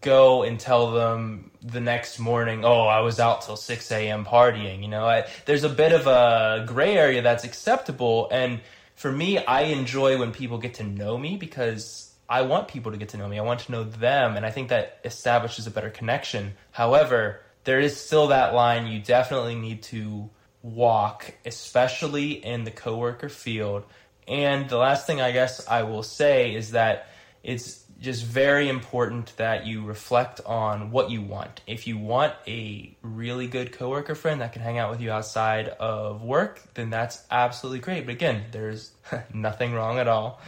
go 0.00 0.42
and 0.42 0.58
tell 0.58 0.92
them 0.92 1.50
the 1.62 1.80
next 1.80 2.18
morning, 2.18 2.64
oh, 2.64 2.82
I 2.82 3.00
was 3.00 3.20
out 3.20 3.42
till 3.42 3.56
6 3.56 3.90
a.m. 3.92 4.24
partying. 4.24 4.82
You 4.82 4.88
know, 4.88 5.04
I, 5.06 5.26
there's 5.46 5.64
a 5.64 5.68
bit 5.68 5.92
of 5.92 6.06
a 6.06 6.64
gray 6.66 6.96
area 6.96 7.22
that's 7.22 7.44
acceptable. 7.44 8.28
And 8.30 8.60
for 8.94 9.10
me, 9.10 9.38
I 9.38 9.62
enjoy 9.62 10.18
when 10.18 10.32
people 10.32 10.58
get 10.58 10.74
to 10.74 10.84
know 10.84 11.16
me 11.16 11.36
because 11.36 12.12
I 12.28 12.42
want 12.42 12.68
people 12.68 12.92
to 12.92 12.98
get 12.98 13.10
to 13.10 13.16
know 13.16 13.28
me. 13.28 13.38
I 13.38 13.42
want 13.42 13.60
to 13.60 13.72
know 13.72 13.84
them. 13.84 14.36
And 14.36 14.44
I 14.44 14.50
think 14.50 14.68
that 14.68 14.98
establishes 15.04 15.66
a 15.66 15.70
better 15.70 15.90
connection. 15.90 16.54
However, 16.70 17.40
there 17.64 17.80
is 17.80 17.96
still 17.96 18.28
that 18.28 18.54
line 18.54 18.86
you 18.86 19.00
definitely 19.00 19.54
need 19.54 19.82
to 19.84 20.30
walk, 20.62 21.34
especially 21.44 22.32
in 22.32 22.64
the 22.64 22.70
coworker 22.70 23.28
field. 23.28 23.84
And 24.26 24.68
the 24.68 24.78
last 24.78 25.06
thing 25.06 25.20
I 25.20 25.32
guess 25.32 25.66
I 25.68 25.82
will 25.82 26.02
say 26.02 26.54
is 26.54 26.72
that 26.72 27.08
it's 27.42 27.83
just 28.04 28.24
very 28.24 28.68
important 28.68 29.36
that 29.38 29.66
you 29.66 29.82
reflect 29.82 30.40
on 30.44 30.90
what 30.90 31.10
you 31.10 31.22
want. 31.22 31.62
If 31.66 31.86
you 31.86 31.96
want 31.96 32.34
a 32.46 32.94
really 33.02 33.46
good 33.46 33.72
coworker 33.72 34.14
friend 34.14 34.42
that 34.42 34.52
can 34.52 34.62
hang 34.62 34.78
out 34.78 34.90
with 34.90 35.00
you 35.00 35.10
outside 35.10 35.68
of 35.68 36.22
work, 36.22 36.60
then 36.74 36.90
that's 36.90 37.24
absolutely 37.30 37.80
great. 37.80 38.04
But 38.06 38.12
again, 38.12 38.44
there's 38.52 38.92
nothing 39.32 39.72
wrong 39.72 39.98
at 39.98 40.06
all 40.06 40.40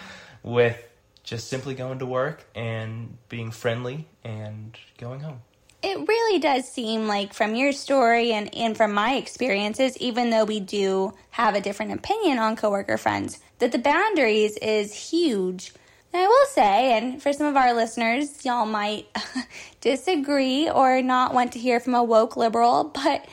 with 0.42 0.76
just 1.24 1.48
simply 1.48 1.74
going 1.74 1.98
to 1.98 2.06
work 2.06 2.44
and 2.54 3.16
being 3.28 3.50
friendly 3.50 4.06
and 4.22 4.78
going 4.98 5.20
home. 5.20 5.40
It 5.82 6.06
really 6.06 6.38
does 6.38 6.70
seem 6.70 7.06
like 7.06 7.32
from 7.32 7.54
your 7.54 7.72
story 7.72 8.32
and, 8.32 8.54
and 8.54 8.76
from 8.76 8.92
my 8.92 9.14
experiences, 9.14 9.96
even 9.98 10.30
though 10.30 10.44
we 10.44 10.60
do 10.60 11.14
have 11.30 11.54
a 11.54 11.60
different 11.60 11.92
opinion 11.92 12.38
on 12.38 12.56
coworker 12.56 12.98
friends, 12.98 13.38
that 13.58 13.72
the 13.72 13.78
boundaries 13.78 14.56
is 14.58 14.92
huge. 14.92 15.72
I 16.16 16.26
will 16.26 16.46
say, 16.46 16.96
and 16.96 17.22
for 17.22 17.32
some 17.32 17.46
of 17.46 17.56
our 17.56 17.72
listeners, 17.74 18.44
y'all 18.44 18.66
might 18.66 19.06
disagree 19.80 20.68
or 20.70 21.02
not 21.02 21.34
want 21.34 21.52
to 21.52 21.58
hear 21.58 21.80
from 21.80 21.94
a 21.94 22.02
woke 22.02 22.36
liberal, 22.36 22.84
but 22.84 23.26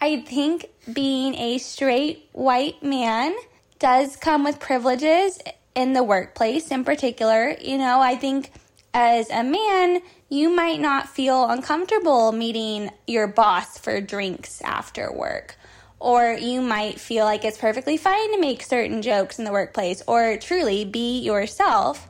I 0.00 0.20
think 0.20 0.66
being 0.92 1.34
a 1.34 1.58
straight 1.58 2.28
white 2.32 2.82
man 2.82 3.34
does 3.78 4.16
come 4.16 4.44
with 4.44 4.60
privileges 4.60 5.38
in 5.74 5.92
the 5.92 6.02
workplace 6.02 6.70
in 6.70 6.84
particular. 6.84 7.56
You 7.60 7.78
know, 7.78 8.00
I 8.00 8.16
think 8.16 8.52
as 8.94 9.28
a 9.30 9.44
man, 9.44 10.00
you 10.28 10.48
might 10.48 10.80
not 10.80 11.08
feel 11.08 11.48
uncomfortable 11.48 12.32
meeting 12.32 12.90
your 13.06 13.26
boss 13.26 13.78
for 13.78 14.00
drinks 14.00 14.60
after 14.62 15.12
work. 15.12 15.56
Or 15.98 16.32
you 16.32 16.60
might 16.60 17.00
feel 17.00 17.24
like 17.24 17.44
it's 17.44 17.58
perfectly 17.58 17.96
fine 17.96 18.32
to 18.32 18.40
make 18.40 18.62
certain 18.62 19.02
jokes 19.02 19.38
in 19.38 19.44
the 19.44 19.52
workplace 19.52 20.02
or 20.06 20.36
truly 20.36 20.84
be 20.84 21.20
yourself. 21.20 22.08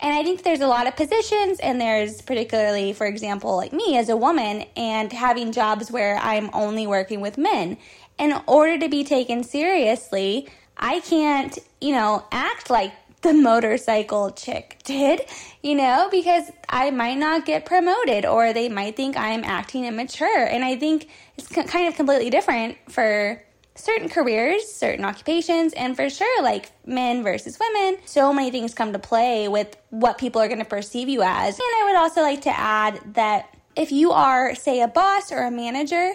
And 0.00 0.12
I 0.12 0.22
think 0.22 0.42
there's 0.42 0.60
a 0.60 0.66
lot 0.66 0.86
of 0.86 0.96
positions, 0.96 1.58
and 1.60 1.80
there's 1.80 2.20
particularly, 2.20 2.92
for 2.92 3.06
example, 3.06 3.56
like 3.56 3.72
me 3.72 3.96
as 3.96 4.08
a 4.08 4.16
woman 4.16 4.64
and 4.76 5.12
having 5.12 5.52
jobs 5.52 5.90
where 5.90 6.16
I'm 6.18 6.50
only 6.52 6.86
working 6.86 7.20
with 7.20 7.38
men. 7.38 7.78
In 8.18 8.34
order 8.46 8.78
to 8.78 8.88
be 8.88 9.02
taken 9.02 9.42
seriously, 9.42 10.48
I 10.76 11.00
can't, 11.00 11.58
you 11.80 11.92
know, 11.92 12.24
act 12.30 12.70
like 12.70 12.92
the 13.22 13.32
motorcycle 13.32 14.30
chick 14.30 14.78
did, 14.84 15.22
you 15.62 15.74
know, 15.74 16.08
because 16.10 16.50
I 16.68 16.90
might 16.90 17.16
not 17.16 17.46
get 17.46 17.64
promoted 17.64 18.26
or 18.26 18.52
they 18.52 18.68
might 18.68 18.96
think 18.96 19.16
I'm 19.16 19.42
acting 19.44 19.86
immature. 19.86 20.44
And 20.44 20.62
I 20.62 20.76
think 20.76 21.08
it's 21.38 21.48
kind 21.48 21.88
of 21.88 21.94
completely 21.96 22.28
different 22.28 22.76
for 22.88 23.42
certain 23.74 24.08
careers, 24.08 24.70
certain 24.70 25.04
occupations, 25.04 25.72
and 25.72 25.96
for 25.96 26.08
sure, 26.08 26.42
like 26.42 26.70
men 26.86 27.22
versus 27.22 27.58
women, 27.58 27.98
so 28.04 28.32
many 28.32 28.50
things 28.50 28.74
come 28.74 28.92
to 28.92 28.98
play 28.98 29.48
with 29.48 29.76
what 29.90 30.18
people 30.18 30.40
are 30.40 30.48
going 30.48 30.60
to 30.60 30.64
perceive 30.64 31.08
you 31.08 31.22
as. 31.22 31.58
And 31.58 31.62
I 31.62 31.84
would 31.86 31.96
also 31.96 32.22
like 32.22 32.42
to 32.42 32.58
add 32.58 33.00
that 33.14 33.54
if 33.76 33.90
you 33.90 34.12
are, 34.12 34.54
say, 34.54 34.80
a 34.80 34.88
boss 34.88 35.32
or 35.32 35.42
a 35.42 35.50
manager, 35.50 36.12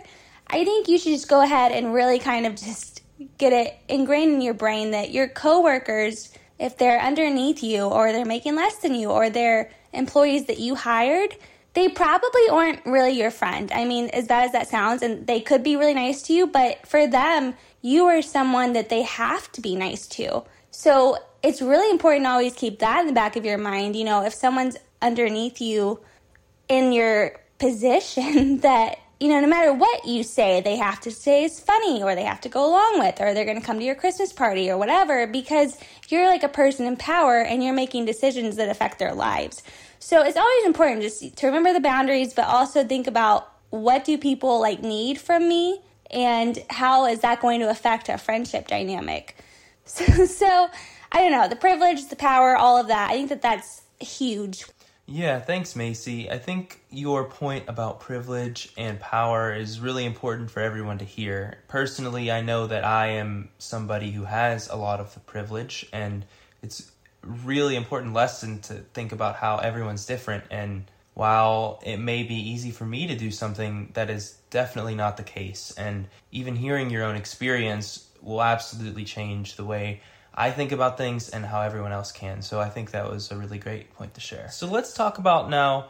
I 0.47 0.63
think 0.63 0.87
you 0.87 0.97
should 0.97 1.11
just 1.11 1.27
go 1.27 1.41
ahead 1.41 1.71
and 1.71 1.93
really 1.93 2.19
kind 2.19 2.45
of 2.45 2.55
just 2.55 3.01
get 3.37 3.51
it 3.51 3.77
ingrained 3.89 4.35
in 4.35 4.41
your 4.41 4.53
brain 4.53 4.91
that 4.91 5.11
your 5.11 5.27
coworkers 5.27 6.33
if 6.59 6.77
they're 6.77 6.99
underneath 6.99 7.63
you 7.63 7.83
or 7.83 8.11
they're 8.11 8.25
making 8.25 8.55
less 8.55 8.77
than 8.77 8.93
you 8.93 9.09
or 9.09 9.29
they're 9.29 9.71
employees 9.93 10.45
that 10.45 10.59
you 10.59 10.75
hired, 10.75 11.35
they 11.73 11.87
probably 11.89 12.49
aren't 12.51 12.85
really 12.85 13.11
your 13.11 13.31
friend. 13.31 13.71
I 13.71 13.85
mean, 13.85 14.09
as 14.09 14.27
bad 14.27 14.45
as 14.45 14.51
that 14.53 14.67
sounds, 14.67 15.01
and 15.01 15.27
they 15.27 15.39
could 15.39 15.63
be 15.63 15.75
really 15.75 15.93
nice 15.93 16.21
to 16.23 16.33
you, 16.33 16.47
but 16.47 16.85
for 16.87 17.07
them, 17.07 17.53
you 17.81 18.05
are 18.05 18.21
someone 18.21 18.73
that 18.73 18.89
they 18.89 19.03
have 19.03 19.51
to 19.53 19.61
be 19.61 19.75
nice 19.75 20.07
to. 20.07 20.43
So 20.71 21.17
it's 21.43 21.61
really 21.61 21.89
important 21.89 22.25
to 22.25 22.29
always 22.29 22.53
keep 22.53 22.79
that 22.79 23.01
in 23.01 23.07
the 23.07 23.13
back 23.13 23.35
of 23.35 23.45
your 23.45 23.57
mind. 23.57 23.95
You 23.95 24.03
know, 24.03 24.25
if 24.25 24.33
someone's 24.33 24.77
underneath 25.01 25.61
you 25.61 25.99
in 26.67 26.91
your 26.91 27.39
position, 27.59 28.57
that 28.61 28.99
you 29.19 29.27
know, 29.27 29.41
no 29.41 29.47
matter 29.47 29.73
what 29.73 30.05
you 30.05 30.23
say, 30.23 30.61
they 30.61 30.77
have 30.77 31.01
to 31.01 31.11
say 31.11 31.43
is 31.43 31.59
funny 31.59 32.01
or 32.01 32.15
they 32.15 32.23
have 32.23 32.39
to 32.41 32.49
go 32.49 32.65
along 32.65 32.99
with 32.99 33.19
or 33.19 33.33
they're 33.33 33.45
going 33.45 33.59
to 33.59 33.65
come 33.65 33.77
to 33.79 33.85
your 33.85 33.95
Christmas 33.95 34.31
party 34.31 34.69
or 34.69 34.77
whatever 34.77 35.27
because 35.27 35.77
you're 36.07 36.25
like 36.25 36.43
a 36.43 36.49
person 36.49 36.85
in 36.85 36.95
power 36.95 37.41
and 37.41 37.61
you're 37.61 37.73
making 37.73 38.05
decisions 38.05 38.55
that 38.55 38.69
affect 38.69 38.97
their 38.97 39.13
lives. 39.13 39.61
So 39.99 40.23
it's 40.23 40.37
always 40.37 40.65
important 40.65 41.01
just 41.01 41.35
to 41.35 41.47
remember 41.47 41.73
the 41.73 41.81
boundaries, 41.81 42.33
but 42.33 42.45
also 42.45 42.85
think 42.85 43.07
about 43.07 43.51
what 43.71 44.05
do 44.05 44.17
people 44.17 44.61
like 44.61 44.81
need 44.81 45.19
from 45.19 45.49
me 45.49 45.81
and 46.09 46.57
how 46.69 47.05
is 47.05 47.19
that 47.19 47.41
going 47.41 47.59
to 47.59 47.69
affect 47.69 48.07
a 48.09 48.17
friendship 48.17 48.67
dynamic. 48.67 49.35
So, 49.89 50.25
so 50.25 50.69
I 51.11 51.17
don't 51.17 51.31
know, 51.31 51.47
the 51.47 51.55
privilege, 51.55 52.09
the 52.09 52.15
power, 52.15 52.55
all 52.55 52.77
of 52.77 52.89
that. 52.89 53.09
I 53.09 53.13
think 53.13 53.29
that 53.29 53.41
that's 53.41 53.81
huge. 53.99 54.65
Yeah, 55.11 55.39
thanks, 55.39 55.75
Macey. 55.75 56.29
I 56.29 56.37
think 56.37 56.81
your 56.91 57.23
point 57.25 57.65
about 57.67 57.99
privilege 57.99 58.71
and 58.77 58.99
power 58.99 59.51
is 59.51 59.79
really 59.79 60.05
important 60.05 60.51
for 60.51 60.59
everyone 60.59 60.99
to 60.99 61.05
hear. 61.05 61.57
Personally, 61.67 62.31
I 62.31 62.41
know 62.41 62.67
that 62.67 62.85
I 62.85 63.07
am 63.07 63.49
somebody 63.57 64.11
who 64.11 64.25
has 64.25 64.69
a 64.69 64.75
lot 64.75 64.99
of 64.99 65.11
the 65.15 65.19
privilege, 65.21 65.87
and 65.91 66.25
it's 66.61 66.91
really 67.23 67.75
important 67.75 68.13
lesson 68.13 68.59
to 68.61 68.75
think 68.93 69.11
about 69.11 69.35
how 69.35 69.57
everyone's 69.57 70.05
different. 70.05 70.43
And 70.51 70.83
while 71.15 71.81
it 71.83 71.97
may 71.97 72.21
be 72.21 72.35
easy 72.35 72.69
for 72.69 72.85
me 72.85 73.07
to 73.07 73.15
do 73.15 73.31
something, 73.31 73.89
that 73.95 74.11
is 74.11 74.37
definitely 74.51 74.93
not 74.93 75.17
the 75.17 75.23
case. 75.23 75.73
And 75.75 76.05
even 76.31 76.55
hearing 76.55 76.91
your 76.91 77.03
own 77.03 77.15
experience 77.15 78.07
will 78.21 78.43
absolutely 78.43 79.05
change 79.05 79.55
the 79.55 79.65
way 79.65 80.01
I 80.39 80.51
think 80.51 80.71
about 80.71 80.97
things 80.97 81.27
and 81.27 81.45
how 81.45 81.59
everyone 81.59 81.91
else 81.91 82.13
can. 82.13 82.41
So 82.41 82.61
I 82.61 82.69
think 82.69 82.91
that 82.91 83.11
was 83.11 83.29
a 83.29 83.35
really 83.35 83.57
great 83.57 83.93
point 83.95 84.13
to 84.13 84.21
share. 84.21 84.49
So 84.51 84.67
let's 84.67 84.93
talk 84.93 85.17
about 85.17 85.49
now 85.49 85.87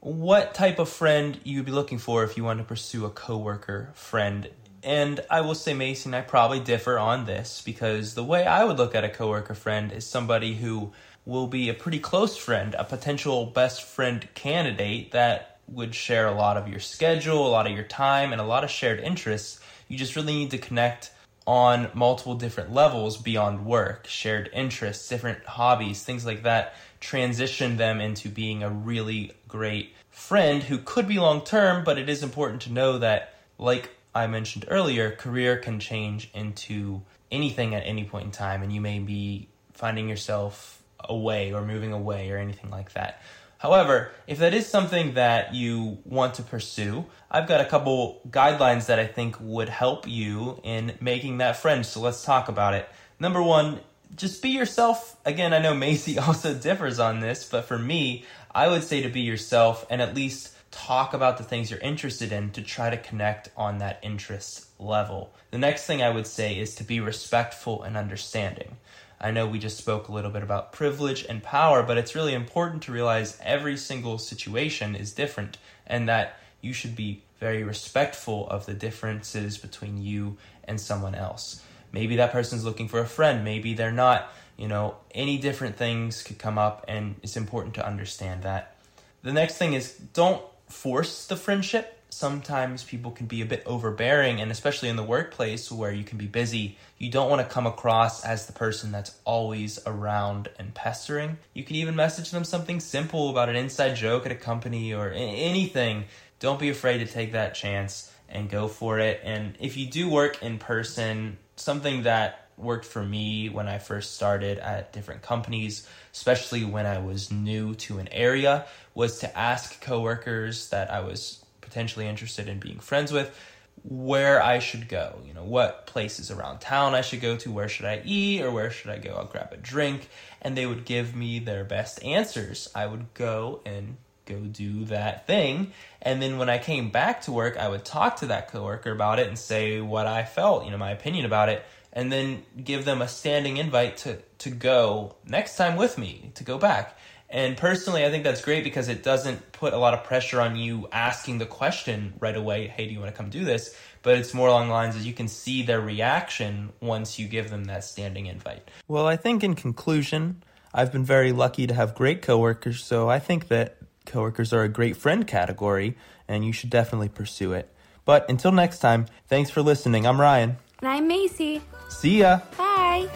what 0.00 0.54
type 0.54 0.80
of 0.80 0.88
friend 0.88 1.38
you'd 1.44 1.66
be 1.66 1.70
looking 1.70 1.98
for 1.98 2.24
if 2.24 2.36
you 2.36 2.42
want 2.42 2.58
to 2.58 2.64
pursue 2.64 3.04
a 3.04 3.10
coworker 3.10 3.92
friend. 3.94 4.50
And 4.82 5.20
I 5.30 5.42
will 5.42 5.54
say, 5.54 5.72
Mason, 5.72 6.14
I 6.14 6.22
probably 6.22 6.58
differ 6.58 6.98
on 6.98 7.26
this 7.26 7.62
because 7.64 8.14
the 8.14 8.24
way 8.24 8.44
I 8.44 8.64
would 8.64 8.76
look 8.76 8.96
at 8.96 9.04
a 9.04 9.08
coworker 9.08 9.54
friend 9.54 9.92
is 9.92 10.04
somebody 10.04 10.54
who 10.54 10.92
will 11.24 11.46
be 11.46 11.68
a 11.68 11.74
pretty 11.74 12.00
close 12.00 12.36
friend, 12.36 12.74
a 12.76 12.82
potential 12.82 13.46
best 13.46 13.84
friend 13.84 14.26
candidate 14.34 15.12
that 15.12 15.60
would 15.68 15.94
share 15.94 16.26
a 16.26 16.34
lot 16.34 16.56
of 16.56 16.66
your 16.66 16.80
schedule, 16.80 17.46
a 17.46 17.50
lot 17.50 17.68
of 17.68 17.72
your 17.72 17.84
time, 17.84 18.32
and 18.32 18.40
a 18.40 18.44
lot 18.44 18.64
of 18.64 18.70
shared 18.70 18.98
interests. 18.98 19.60
You 19.86 19.96
just 19.96 20.16
really 20.16 20.34
need 20.34 20.50
to 20.50 20.58
connect 20.58 21.12
on 21.46 21.90
multiple 21.94 22.34
different 22.34 22.72
levels 22.72 23.16
beyond 23.16 23.66
work, 23.66 24.06
shared 24.06 24.48
interests, 24.52 25.08
different 25.08 25.44
hobbies, 25.44 26.02
things 26.02 26.24
like 26.24 26.44
that, 26.44 26.74
transition 27.00 27.76
them 27.76 28.00
into 28.00 28.28
being 28.28 28.62
a 28.62 28.70
really 28.70 29.32
great 29.48 29.94
friend 30.10 30.62
who 30.62 30.78
could 30.78 31.08
be 31.08 31.18
long 31.18 31.42
term, 31.42 31.84
but 31.84 31.98
it 31.98 32.08
is 32.08 32.22
important 32.22 32.62
to 32.62 32.72
know 32.72 32.98
that, 32.98 33.34
like 33.58 33.90
I 34.14 34.26
mentioned 34.26 34.66
earlier, 34.68 35.10
career 35.10 35.56
can 35.56 35.80
change 35.80 36.30
into 36.34 37.02
anything 37.30 37.74
at 37.74 37.82
any 37.86 38.04
point 38.04 38.26
in 38.26 38.30
time, 38.30 38.62
and 38.62 38.72
you 38.72 38.80
may 38.80 38.98
be 38.98 39.48
finding 39.72 40.08
yourself 40.08 40.80
away 41.00 41.52
or 41.52 41.62
moving 41.62 41.92
away 41.92 42.30
or 42.30 42.38
anything 42.38 42.70
like 42.70 42.92
that. 42.92 43.20
However, 43.62 44.10
if 44.26 44.38
that 44.38 44.54
is 44.54 44.66
something 44.66 45.14
that 45.14 45.54
you 45.54 45.98
want 46.04 46.34
to 46.34 46.42
pursue, 46.42 47.06
I've 47.30 47.46
got 47.46 47.60
a 47.60 47.64
couple 47.64 48.20
guidelines 48.28 48.86
that 48.86 48.98
I 48.98 49.06
think 49.06 49.36
would 49.38 49.68
help 49.68 50.08
you 50.08 50.60
in 50.64 50.96
making 51.00 51.38
that 51.38 51.56
friend. 51.58 51.86
So 51.86 52.00
let's 52.00 52.24
talk 52.24 52.48
about 52.48 52.74
it. 52.74 52.88
Number 53.20 53.40
one, 53.40 53.78
just 54.16 54.42
be 54.42 54.48
yourself. 54.48 55.16
Again, 55.24 55.52
I 55.54 55.60
know 55.60 55.74
Macey 55.86 56.18
also 56.18 56.54
differs 56.54 56.98
on 56.98 57.20
this, 57.20 57.48
but 57.48 57.64
for 57.64 57.78
me, 57.78 58.24
I 58.52 58.66
would 58.66 58.82
say 58.82 59.00
to 59.02 59.08
be 59.08 59.20
yourself 59.20 59.86
and 59.88 60.02
at 60.02 60.12
least 60.12 60.56
talk 60.72 61.14
about 61.14 61.38
the 61.38 61.44
things 61.44 61.70
you're 61.70 61.78
interested 61.78 62.32
in 62.32 62.50
to 62.50 62.62
try 62.62 62.90
to 62.90 62.96
connect 62.96 63.50
on 63.56 63.78
that 63.78 64.00
interest 64.02 64.66
level. 64.80 65.32
The 65.52 65.58
next 65.58 65.86
thing 65.86 66.02
I 66.02 66.10
would 66.10 66.26
say 66.26 66.58
is 66.58 66.74
to 66.74 66.84
be 66.84 66.98
respectful 66.98 67.84
and 67.84 67.96
understanding. 67.96 68.78
I 69.22 69.30
know 69.30 69.46
we 69.46 69.60
just 69.60 69.78
spoke 69.78 70.08
a 70.08 70.12
little 70.12 70.32
bit 70.32 70.42
about 70.42 70.72
privilege 70.72 71.24
and 71.28 71.42
power, 71.42 71.84
but 71.84 71.96
it's 71.96 72.16
really 72.16 72.34
important 72.34 72.82
to 72.82 72.92
realize 72.92 73.38
every 73.40 73.76
single 73.76 74.18
situation 74.18 74.96
is 74.96 75.12
different 75.12 75.58
and 75.86 76.08
that 76.08 76.38
you 76.60 76.72
should 76.72 76.96
be 76.96 77.22
very 77.38 77.62
respectful 77.62 78.48
of 78.48 78.66
the 78.66 78.74
differences 78.74 79.58
between 79.58 80.02
you 80.02 80.36
and 80.64 80.80
someone 80.80 81.14
else. 81.14 81.62
Maybe 81.92 82.16
that 82.16 82.32
person's 82.32 82.64
looking 82.64 82.88
for 82.88 83.00
a 83.00 83.06
friend, 83.06 83.44
maybe 83.44 83.74
they're 83.74 83.92
not. 83.92 84.32
You 84.56 84.68
know, 84.68 84.96
any 85.12 85.38
different 85.38 85.76
things 85.76 86.22
could 86.22 86.38
come 86.38 86.58
up, 86.58 86.84
and 86.88 87.16
it's 87.22 87.36
important 87.36 87.74
to 87.74 87.86
understand 87.86 88.42
that. 88.42 88.76
The 89.22 89.32
next 89.32 89.56
thing 89.56 89.72
is 89.72 89.92
don't 89.92 90.42
force 90.68 91.26
the 91.26 91.36
friendship 91.36 92.01
sometimes 92.12 92.84
people 92.84 93.10
can 93.10 93.26
be 93.26 93.40
a 93.40 93.46
bit 93.46 93.62
overbearing 93.64 94.40
and 94.40 94.50
especially 94.50 94.90
in 94.90 94.96
the 94.96 95.02
workplace 95.02 95.72
where 95.72 95.92
you 95.92 96.04
can 96.04 96.18
be 96.18 96.26
busy 96.26 96.76
you 97.02 97.10
don't 97.10 97.28
want 97.28 97.40
to 97.42 97.52
come 97.52 97.66
across 97.66 98.24
as 98.24 98.46
the 98.46 98.52
person 98.52 98.92
that's 98.92 99.18
always 99.24 99.80
around 99.86 100.48
and 100.56 100.72
pestering. 100.72 101.38
You 101.52 101.64
can 101.64 101.74
even 101.74 101.96
message 101.96 102.30
them 102.30 102.44
something 102.44 102.78
simple 102.78 103.28
about 103.30 103.48
an 103.48 103.56
inside 103.56 103.96
joke 103.96 104.24
at 104.24 104.30
a 104.30 104.36
company 104.36 104.94
or 104.94 105.10
anything. 105.10 106.04
Don't 106.38 106.60
be 106.60 106.68
afraid 106.68 106.98
to 106.98 107.06
take 107.06 107.32
that 107.32 107.56
chance 107.56 108.12
and 108.28 108.48
go 108.48 108.68
for 108.68 109.00
it. 109.00 109.20
And 109.24 109.56
if 109.58 109.76
you 109.76 109.86
do 109.86 110.08
work 110.08 110.44
in 110.44 110.58
person 110.58 111.38
something 111.56 112.04
that 112.04 112.46
worked 112.56 112.84
for 112.84 113.02
me 113.02 113.48
when 113.48 113.66
I 113.66 113.78
first 113.78 114.14
started 114.14 114.58
at 114.58 114.92
different 114.92 115.22
companies, 115.22 115.88
especially 116.12 116.64
when 116.64 116.86
I 116.86 116.98
was 116.98 117.32
new 117.32 117.74
to 117.74 117.98
an 117.98 118.06
area, 118.12 118.66
was 118.94 119.18
to 119.20 119.36
ask 119.36 119.80
coworkers 119.80 120.68
that 120.68 120.88
I 120.88 121.00
was 121.00 121.41
potentially 121.72 122.06
interested 122.06 122.48
in 122.48 122.58
being 122.58 122.78
friends 122.78 123.10
with 123.12 123.34
where 123.82 124.42
I 124.42 124.58
should 124.58 124.90
go. 124.90 125.18
You 125.26 125.32
know, 125.32 125.42
what 125.42 125.86
places 125.86 126.30
around 126.30 126.60
town 126.60 126.94
I 126.94 127.00
should 127.00 127.22
go 127.22 127.36
to, 127.38 127.50
where 127.50 127.68
should 127.68 127.86
I 127.86 128.02
eat, 128.04 128.42
or 128.42 128.50
where 128.50 128.70
should 128.70 128.90
I 128.90 128.98
go? 128.98 129.14
I'll 129.14 129.24
grab 129.24 129.52
a 129.52 129.56
drink. 129.56 130.10
And 130.42 130.54
they 130.54 130.66
would 130.66 130.84
give 130.84 131.16
me 131.16 131.38
their 131.38 131.64
best 131.64 132.04
answers. 132.04 132.68
I 132.74 132.86
would 132.86 133.14
go 133.14 133.62
and 133.64 133.96
go 134.26 134.40
do 134.40 134.84
that 134.84 135.26
thing. 135.26 135.72
And 136.02 136.20
then 136.20 136.36
when 136.36 136.50
I 136.50 136.58
came 136.58 136.90
back 136.90 137.22
to 137.22 137.32
work, 137.32 137.56
I 137.56 137.68
would 137.68 137.86
talk 137.86 138.16
to 138.16 138.26
that 138.26 138.48
coworker 138.52 138.90
about 138.90 139.18
it 139.18 139.28
and 139.28 139.38
say 139.38 139.80
what 139.80 140.06
I 140.06 140.24
felt, 140.24 140.66
you 140.66 140.70
know, 140.70 140.78
my 140.78 140.90
opinion 140.90 141.24
about 141.24 141.48
it, 141.48 141.64
and 141.94 142.12
then 142.12 142.42
give 142.62 142.84
them 142.84 143.00
a 143.00 143.08
standing 143.08 143.56
invite 143.56 143.96
to, 143.98 144.18
to 144.38 144.50
go 144.50 145.16
next 145.26 145.56
time 145.56 145.76
with 145.76 145.96
me, 145.96 146.32
to 146.34 146.44
go 146.44 146.58
back. 146.58 146.98
And 147.32 147.56
personally, 147.56 148.04
I 148.04 148.10
think 148.10 148.24
that's 148.24 148.42
great 148.42 148.62
because 148.62 148.88
it 148.88 149.02
doesn't 149.02 149.52
put 149.52 149.72
a 149.72 149.78
lot 149.78 149.94
of 149.94 150.04
pressure 150.04 150.38
on 150.38 150.54
you 150.54 150.86
asking 150.92 151.38
the 151.38 151.46
question 151.46 152.12
right 152.20 152.36
away, 152.36 152.68
hey, 152.68 152.86
do 152.86 152.92
you 152.92 153.00
want 153.00 153.10
to 153.10 153.16
come 153.16 153.30
do 153.30 153.42
this? 153.42 153.74
But 154.02 154.18
it's 154.18 154.34
more 154.34 154.48
along 154.48 154.68
the 154.68 154.74
lines 154.74 154.96
as 154.96 155.06
you 155.06 155.14
can 155.14 155.28
see 155.28 155.62
their 155.62 155.80
reaction 155.80 156.72
once 156.80 157.18
you 157.18 157.26
give 157.26 157.48
them 157.48 157.64
that 157.64 157.84
standing 157.84 158.26
invite. 158.26 158.70
Well, 158.86 159.06
I 159.06 159.16
think 159.16 159.42
in 159.42 159.54
conclusion, 159.54 160.42
I've 160.74 160.92
been 160.92 161.04
very 161.04 161.32
lucky 161.32 161.66
to 161.66 161.72
have 161.72 161.94
great 161.94 162.20
coworkers, 162.20 162.84
so 162.84 163.08
I 163.08 163.18
think 163.18 163.48
that 163.48 163.78
coworkers 164.04 164.52
are 164.52 164.64
a 164.64 164.68
great 164.68 164.98
friend 164.98 165.26
category, 165.26 165.96
and 166.28 166.44
you 166.44 166.52
should 166.52 166.70
definitely 166.70 167.08
pursue 167.08 167.54
it. 167.54 167.72
But 168.04 168.28
until 168.28 168.52
next 168.52 168.80
time, 168.80 169.06
thanks 169.28 169.48
for 169.48 169.62
listening. 169.62 170.06
I'm 170.06 170.20
Ryan. 170.20 170.58
And 170.80 170.88
I'm 170.88 171.08
Macey. 171.08 171.62
See 171.88 172.18
ya. 172.18 172.40
Bye. 172.58 173.08